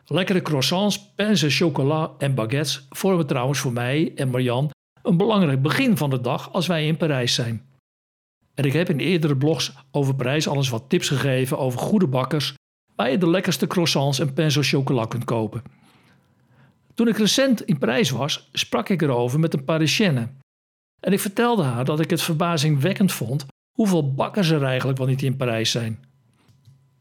Lekkere 0.05 0.42
croissants, 0.42 1.12
pensen, 1.14 1.51
chocola 1.51 2.11
en 2.18 2.35
baguettes 2.35 2.87
vormen 2.90 3.27
trouwens 3.27 3.59
voor 3.59 3.73
mij 3.73 4.12
en 4.14 4.31
Marian 4.31 4.70
een 5.03 5.17
belangrijk 5.17 5.63
begin 5.63 5.97
van 5.97 6.11
de 6.11 6.21
dag 6.21 6.53
als 6.53 6.67
wij 6.67 6.87
in 6.87 6.97
Parijs 6.97 7.35
zijn. 7.35 7.69
En 8.55 8.65
ik 8.65 8.73
heb 8.73 8.89
in 8.89 8.99
eerdere 8.99 9.37
blogs 9.37 9.73
over 9.91 10.15
Parijs 10.15 10.49
al 10.49 10.57
eens 10.57 10.69
wat 10.69 10.89
tips 10.89 11.09
gegeven 11.09 11.59
over 11.59 11.81
goede 11.81 12.07
bakkers 12.07 12.55
waar 12.95 13.11
je 13.11 13.19
de 13.19 13.31
lekkerste 13.31 13.67
croissants 13.67 14.19
en 14.19 14.33
pains 14.33 14.55
au 14.55 14.65
chocolat 14.65 15.09
kunt 15.09 15.25
kopen. 15.25 15.63
Toen 16.95 17.09
ik 17.09 17.17
recent 17.17 17.63
in 17.63 17.79
Parijs 17.79 18.11
was, 18.11 18.49
sprak 18.53 18.89
ik 18.89 19.03
erover 19.03 19.41
met 19.41 19.55
een 19.55 19.65
Parisienne. 19.65 20.29
En 21.01 21.13
ik 21.13 21.21
vertelde 21.21 21.63
haar 21.63 21.85
dat 21.85 22.01
ik 22.01 22.11
het 22.11 22.23
verbazingwekkend 22.23 23.13
vond 23.13 23.47
hoeveel 23.77 24.15
bakkers 24.15 24.51
er 24.51 24.65
eigenlijk 24.65 24.99
wel 24.99 25.07
niet 25.07 25.23
in 25.23 25.37
Parijs 25.37 25.71
zijn. 25.71 26.05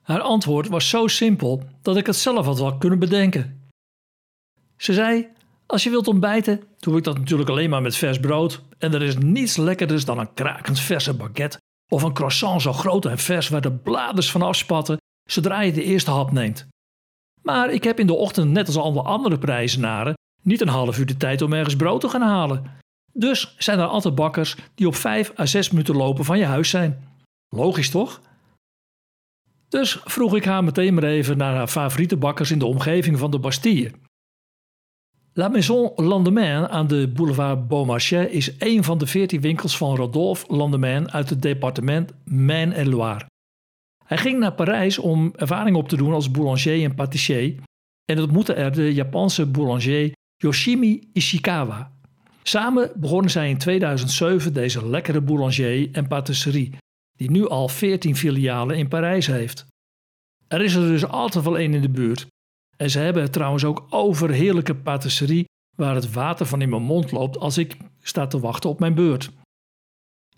Haar 0.02 0.22
antwoord 0.22 0.68
was 0.68 0.90
zo 0.90 1.08
simpel 1.08 1.64
dat 1.82 1.98
ik 1.98 2.06
het 2.06 2.16
zelf 2.16 2.46
had 2.46 2.60
wel 2.60 2.78
kunnen 2.78 3.00
bedenken. 3.00 3.70
Ze 4.78 4.94
zei: 4.94 5.28
Als 5.70 5.84
je 5.84 5.90
wilt 5.90 6.08
ontbijten, 6.08 6.64
doe 6.80 6.98
ik 6.98 7.04
dat 7.04 7.18
natuurlijk 7.18 7.50
alleen 7.50 7.70
maar 7.70 7.82
met 7.82 7.96
vers 7.96 8.20
brood. 8.20 8.62
En 8.78 8.94
er 8.94 9.02
is 9.02 9.18
niets 9.18 9.58
lekkerders 9.58 10.06
dan 10.06 10.20
een 10.20 10.34
krakend 10.34 10.80
verse 10.80 11.14
baguette 11.14 11.58
of 11.90 12.04
een 12.04 12.14
croissant 12.14 12.62
zo 12.62 12.74
groot 12.74 13.06
en 13.06 13.18
vers 13.18 13.50
waar 13.50 13.62
de 13.62 13.72
bladers 13.72 14.32
van 14.32 14.42
afspatten 14.42 14.98
zodra 15.30 15.62
je 15.62 15.72
de 15.72 15.84
eerste 15.84 16.12
hap 16.12 16.32
neemt. 16.32 16.68
Maar 17.42 17.72
ik 17.72 17.84
heb 17.84 18.00
in 18.00 18.08
de 18.08 18.14
ochtend, 18.14 18.52
net 18.52 18.68
als 18.68 18.78
alle 18.78 19.02
andere 19.02 19.38
prijzenaren, 19.38 20.14
niet 20.42 20.62
een 20.62 20.68
half 20.68 20.98
uur 20.98 21.06
de 21.06 21.18
tijd 21.18 21.42
om 21.42 21.54
ergens 21.54 21.76
brood 21.76 22.02
te 22.02 22.10
gaan 22.10 22.22
halen. 22.22 22.64
Dus 23.14 23.56
zijn 23.58 23.80
er 23.80 23.86
altijd 23.86 24.16
bakkers 24.16 24.56
die 24.76 24.88
op 24.88 24.96
5 24.96 25.40
à 25.40 25.46
6 25.46 25.70
minuten 25.70 25.96
lopen 25.96 26.26
van 26.26 26.38
je 26.38 26.46
huis 26.46 26.70
zijn. 26.70 27.08
Logisch 27.50 27.90
toch? 27.90 28.22
Dus 29.68 30.00
vroeg 30.04 30.36
ik 30.36 30.46
haar 30.46 30.64
meteen 30.64 30.94
maar 30.94 31.04
even 31.04 31.38
naar 31.38 31.56
haar 31.56 31.68
favoriete 31.68 32.18
bakkers 32.18 32.52
in 32.52 32.60
de 32.60 32.66
omgeving 32.66 33.20
van 33.20 33.32
de 33.32 33.40
Bastille. 33.40 33.92
La 35.40 35.48
Maison 35.48 35.92
Landemain 35.96 36.70
aan 36.70 36.88
de 36.88 37.08
boulevard 37.08 37.68
Beaumarchais 37.68 38.32
is 38.32 38.52
een 38.58 38.84
van 38.84 38.98
de 38.98 39.08
veertien 39.08 39.42
winkels 39.42 39.78
van 39.78 39.96
Rodolphe 39.96 40.56
Landemain 40.56 41.12
uit 41.12 41.30
het 41.30 41.42
departement 41.42 42.12
Maine-et-Loire. 42.26 43.26
Hij 44.06 44.18
ging 44.18 44.40
naar 44.40 44.54
Parijs 44.54 44.98
om 44.98 45.34
ervaring 45.36 45.76
op 45.76 45.90
te 45.90 45.96
doen 45.96 46.14
als 46.14 46.32
boulanger 46.32 46.84
en 46.84 46.96
patissier 46.96 47.56
en 48.06 48.22
ontmoette 48.22 48.54
er 48.54 48.72
de 48.72 48.94
Japanse 48.94 49.46
boulanger 49.46 50.12
Yoshimi 50.38 51.10
Ishikawa. 51.14 51.92
Samen 52.44 52.92
begonnen 52.96 53.32
zij 53.32 53.50
in 53.50 53.58
2007 53.58 54.54
deze 54.54 54.90
lekkere 54.90 55.22
boulanger 55.22 55.92
en 55.92 56.08
patisserie, 56.08 56.74
die 57.18 57.32
nu 57.32 57.48
al 57.48 57.68
14 57.68 58.16
filialen 58.16 58.78
in 58.78 58.88
Parijs 58.88 59.28
heeft. 59.28 59.66
Er 60.48 60.62
is 60.62 60.74
er 60.74 60.88
dus 60.88 61.06
altijd 61.06 61.44
wel 61.44 61.58
één 61.58 61.74
in 61.74 61.82
de 61.82 61.90
buurt. 61.90 62.28
En 62.82 62.90
ze 62.90 63.00
hebben 63.00 63.32
trouwens 63.32 63.64
ook 63.64 63.86
over 63.90 64.30
heerlijke 64.30 64.76
patisserie 64.76 65.46
waar 65.76 65.96
het 65.96 66.14
water 66.14 66.46
van 66.46 66.62
in 66.62 66.70
mijn 66.70 66.82
mond 66.82 67.12
loopt 67.12 67.38
als 67.38 67.58
ik 67.58 67.78
sta 68.02 68.28
te 68.28 68.40
wachten 68.40 68.70
op 68.70 68.80
mijn 68.80 68.94
beurt. 68.94 69.32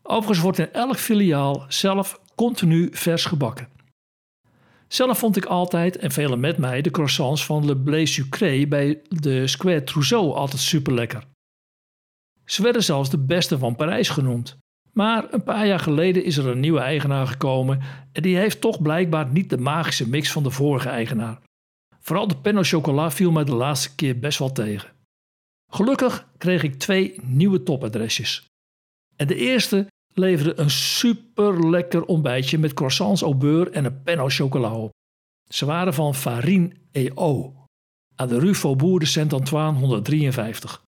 Overigens 0.01 0.39
wordt 0.39 0.57
in 0.57 0.73
elk 0.73 0.97
filiaal 0.97 1.65
zelf 1.67 2.21
continu 2.35 2.89
vers 2.91 3.25
gebakken. 3.25 3.69
Zelf 4.87 5.19
vond 5.19 5.37
ik 5.37 5.45
altijd, 5.45 5.97
en 5.97 6.11
velen 6.11 6.39
met 6.39 6.57
mij, 6.57 6.81
de 6.81 6.91
croissants 6.91 7.45
van 7.45 7.65
Le 7.65 7.77
Blé 7.77 8.05
Sucré 8.05 8.67
bij 8.67 9.01
de 9.07 9.47
Square 9.47 9.83
Trousseau 9.83 10.33
altijd 10.33 10.61
super 10.61 10.93
lekker. 10.93 11.23
Ze 12.45 12.63
werden 12.63 12.83
zelfs 12.83 13.09
de 13.09 13.19
beste 13.19 13.57
van 13.57 13.75
Parijs 13.75 14.09
genoemd. 14.09 14.57
Maar 14.93 15.33
een 15.33 15.43
paar 15.43 15.67
jaar 15.67 15.79
geleden 15.79 16.23
is 16.23 16.37
er 16.37 16.47
een 16.47 16.59
nieuwe 16.59 16.79
eigenaar 16.79 17.27
gekomen 17.27 17.81
en 18.11 18.21
die 18.21 18.37
heeft 18.37 18.61
toch 18.61 18.81
blijkbaar 18.81 19.31
niet 19.31 19.49
de 19.49 19.57
magische 19.57 20.09
mix 20.09 20.31
van 20.31 20.43
de 20.43 20.51
vorige 20.51 20.89
eigenaar. 20.89 21.41
Vooral 22.01 22.27
de 22.27 22.37
pen 22.37 22.63
chocola 22.63 23.11
viel 23.11 23.31
mij 23.31 23.43
de 23.43 23.55
laatste 23.55 23.95
keer 23.95 24.19
best 24.19 24.39
wel 24.39 24.51
tegen. 24.51 24.89
Gelukkig 25.71 26.27
kreeg 26.37 26.63
ik 26.63 26.79
twee 26.79 27.19
nieuwe 27.21 27.63
topadresjes. 27.63 28.45
En 29.15 29.27
de 29.27 29.35
eerste 29.35 29.87
leverde 30.13 30.59
een 30.59 30.69
super 30.69 31.69
lekker 31.69 32.05
ontbijtje 32.05 32.57
met 32.57 32.73
croissants 32.73 33.21
au 33.21 33.35
beurre 33.35 33.69
en 33.69 33.85
een 33.85 34.03
pen 34.03 34.29
chocola 34.29 34.75
op. 34.75 34.89
Ze 35.49 35.65
waren 35.65 35.93
van 35.93 36.15
Farine 36.15 36.71
EO 36.91 37.55
aan 38.15 38.27
de 38.27 38.39
Rue 38.39 38.55
Faubourg 38.55 38.99
de 38.99 39.05
Saint-Antoine 39.05 39.79
153. 39.79 40.83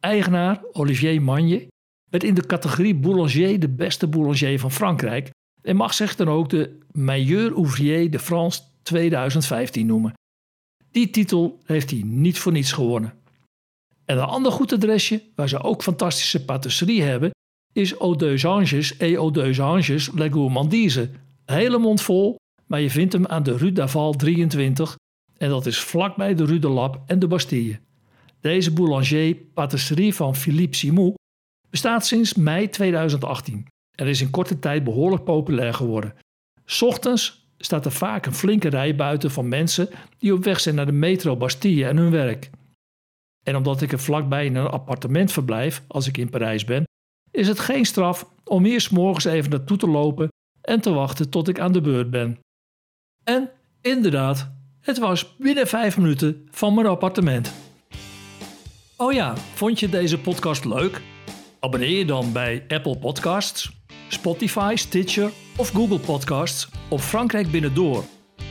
Eigenaar 0.00 0.62
Olivier 0.72 1.22
Magne 1.22 1.66
werd 2.10 2.24
in 2.24 2.34
de 2.34 2.46
categorie 2.46 2.94
boulanger 2.94 3.60
de 3.60 3.68
beste 3.68 4.06
boulanger 4.06 4.58
van 4.58 4.70
Frankrijk 4.70 5.30
en 5.62 5.76
mag 5.76 5.94
zich 5.94 6.16
dan 6.16 6.28
ook 6.28 6.50
de 6.50 6.78
Meilleur 6.92 7.54
Ouvrier 7.54 8.10
de 8.10 8.18
France 8.18 8.62
2015 8.88 9.86
noemen. 9.86 10.12
Die 10.90 11.10
titel 11.10 11.58
heeft 11.64 11.90
hij 11.90 12.02
niet 12.04 12.38
voor 12.38 12.52
niets 12.52 12.72
gewonnen. 12.72 13.14
En 14.04 14.18
een 14.18 14.24
ander 14.24 14.52
goed 14.52 14.72
adresje, 14.72 15.22
waar 15.34 15.48
ze 15.48 15.62
ook 15.62 15.82
fantastische 15.82 16.44
patisserie 16.44 17.02
hebben, 17.02 17.30
is 17.72 17.96
Eau 17.96 18.16
deux 18.16 18.44
Anges 18.44 18.96
et 18.96 19.14
Eau 19.14 19.32
deux 19.32 19.60
Anges 19.60 20.10
La 20.14 20.28
Gourmandise. 20.28 21.10
Hele 21.44 21.78
mond 21.78 22.02
vol, 22.02 22.36
maar 22.66 22.80
je 22.80 22.90
vindt 22.90 23.12
hem 23.12 23.26
aan 23.26 23.42
de 23.42 23.56
Rue 23.56 23.72
d'Aval 23.72 24.12
23 24.12 24.96
en 25.36 25.48
dat 25.48 25.66
is 25.66 25.78
vlakbij 25.78 26.34
de 26.34 26.44
Rue 26.44 26.58
de 26.58 26.68
Lap 26.68 27.02
en 27.06 27.18
de 27.18 27.26
Bastille. 27.26 27.80
Deze 28.40 28.72
boulanger 28.72 29.34
patisserie 29.34 30.14
van 30.14 30.36
Philippe 30.36 30.76
Simou 30.76 31.14
bestaat 31.70 32.06
sinds 32.06 32.34
mei 32.34 32.68
2018 32.68 33.66
en 33.94 34.06
is 34.06 34.20
in 34.20 34.30
korte 34.30 34.58
tijd 34.58 34.84
behoorlijk 34.84 35.24
populair 35.24 35.74
geworden. 35.74 36.14
Ochtends 36.80 37.47
staat 37.58 37.84
er 37.84 37.92
vaak 37.92 38.26
een 38.26 38.34
flinke 38.34 38.68
rij 38.68 38.96
buiten 38.96 39.30
van 39.30 39.48
mensen 39.48 39.88
die 40.18 40.32
op 40.32 40.44
weg 40.44 40.60
zijn 40.60 40.74
naar 40.74 40.86
de 40.86 40.92
metro 40.92 41.36
Bastille 41.36 41.86
en 41.86 41.96
hun 41.96 42.10
werk. 42.10 42.50
En 43.44 43.56
omdat 43.56 43.82
ik 43.82 43.92
er 43.92 43.98
vlakbij 43.98 44.46
in 44.46 44.54
een 44.56 44.66
appartement 44.66 45.32
verblijf 45.32 45.82
als 45.86 46.06
ik 46.06 46.16
in 46.16 46.30
Parijs 46.30 46.64
ben, 46.64 46.84
is 47.30 47.48
het 47.48 47.58
geen 47.58 47.84
straf 47.84 48.28
om 48.44 48.64
hier 48.64 48.80
s'morgens 48.80 49.24
even 49.24 49.50
naartoe 49.50 49.76
te 49.76 49.88
lopen 49.88 50.28
en 50.60 50.80
te 50.80 50.90
wachten 50.90 51.30
tot 51.30 51.48
ik 51.48 51.60
aan 51.60 51.72
de 51.72 51.80
beurt 51.80 52.10
ben. 52.10 52.38
En 53.24 53.50
inderdaad, 53.80 54.50
het 54.80 54.98
was 54.98 55.36
binnen 55.36 55.66
vijf 55.66 55.96
minuten 55.96 56.48
van 56.50 56.74
mijn 56.74 56.86
appartement. 56.86 57.54
Oh 58.96 59.12
ja, 59.12 59.36
vond 59.36 59.80
je 59.80 59.88
deze 59.88 60.18
podcast 60.18 60.64
leuk? 60.64 61.02
Abonneer 61.60 61.98
je 61.98 62.04
dan 62.04 62.32
bij 62.32 62.64
Apple 62.68 62.98
Podcasts, 62.98 63.72
Spotify, 64.08 64.72
Stitcher 64.76 65.30
of 65.58 65.70
Google 65.70 65.98
Podcasts 65.98 66.68
op 66.88 67.00
Frankrijk 67.00 67.50
Binnendoor. 67.50 68.04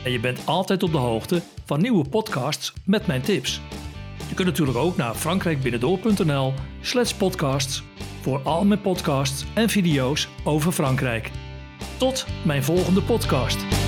En 0.04 0.12
je 0.12 0.20
bent 0.20 0.40
altijd 0.44 0.82
op 0.82 0.92
de 0.92 0.98
hoogte 0.98 1.42
van 1.64 1.80
nieuwe 1.80 2.08
podcasts 2.08 2.72
met 2.84 3.06
mijn 3.06 3.22
tips. 3.22 3.60
Je 4.28 4.34
kunt 4.34 4.48
natuurlijk 4.48 4.78
ook 4.78 4.96
naar 4.96 5.14
frankrijkbinnendoor.nl 5.14 6.52
slash 6.80 7.12
podcasts 7.12 7.82
voor 8.20 8.40
al 8.42 8.64
mijn 8.64 8.80
podcasts 8.80 9.44
en 9.54 9.68
video's 9.68 10.28
over 10.44 10.72
Frankrijk. 10.72 11.30
Tot 11.96 12.26
mijn 12.44 12.64
volgende 12.64 13.02
podcast. 13.02 13.87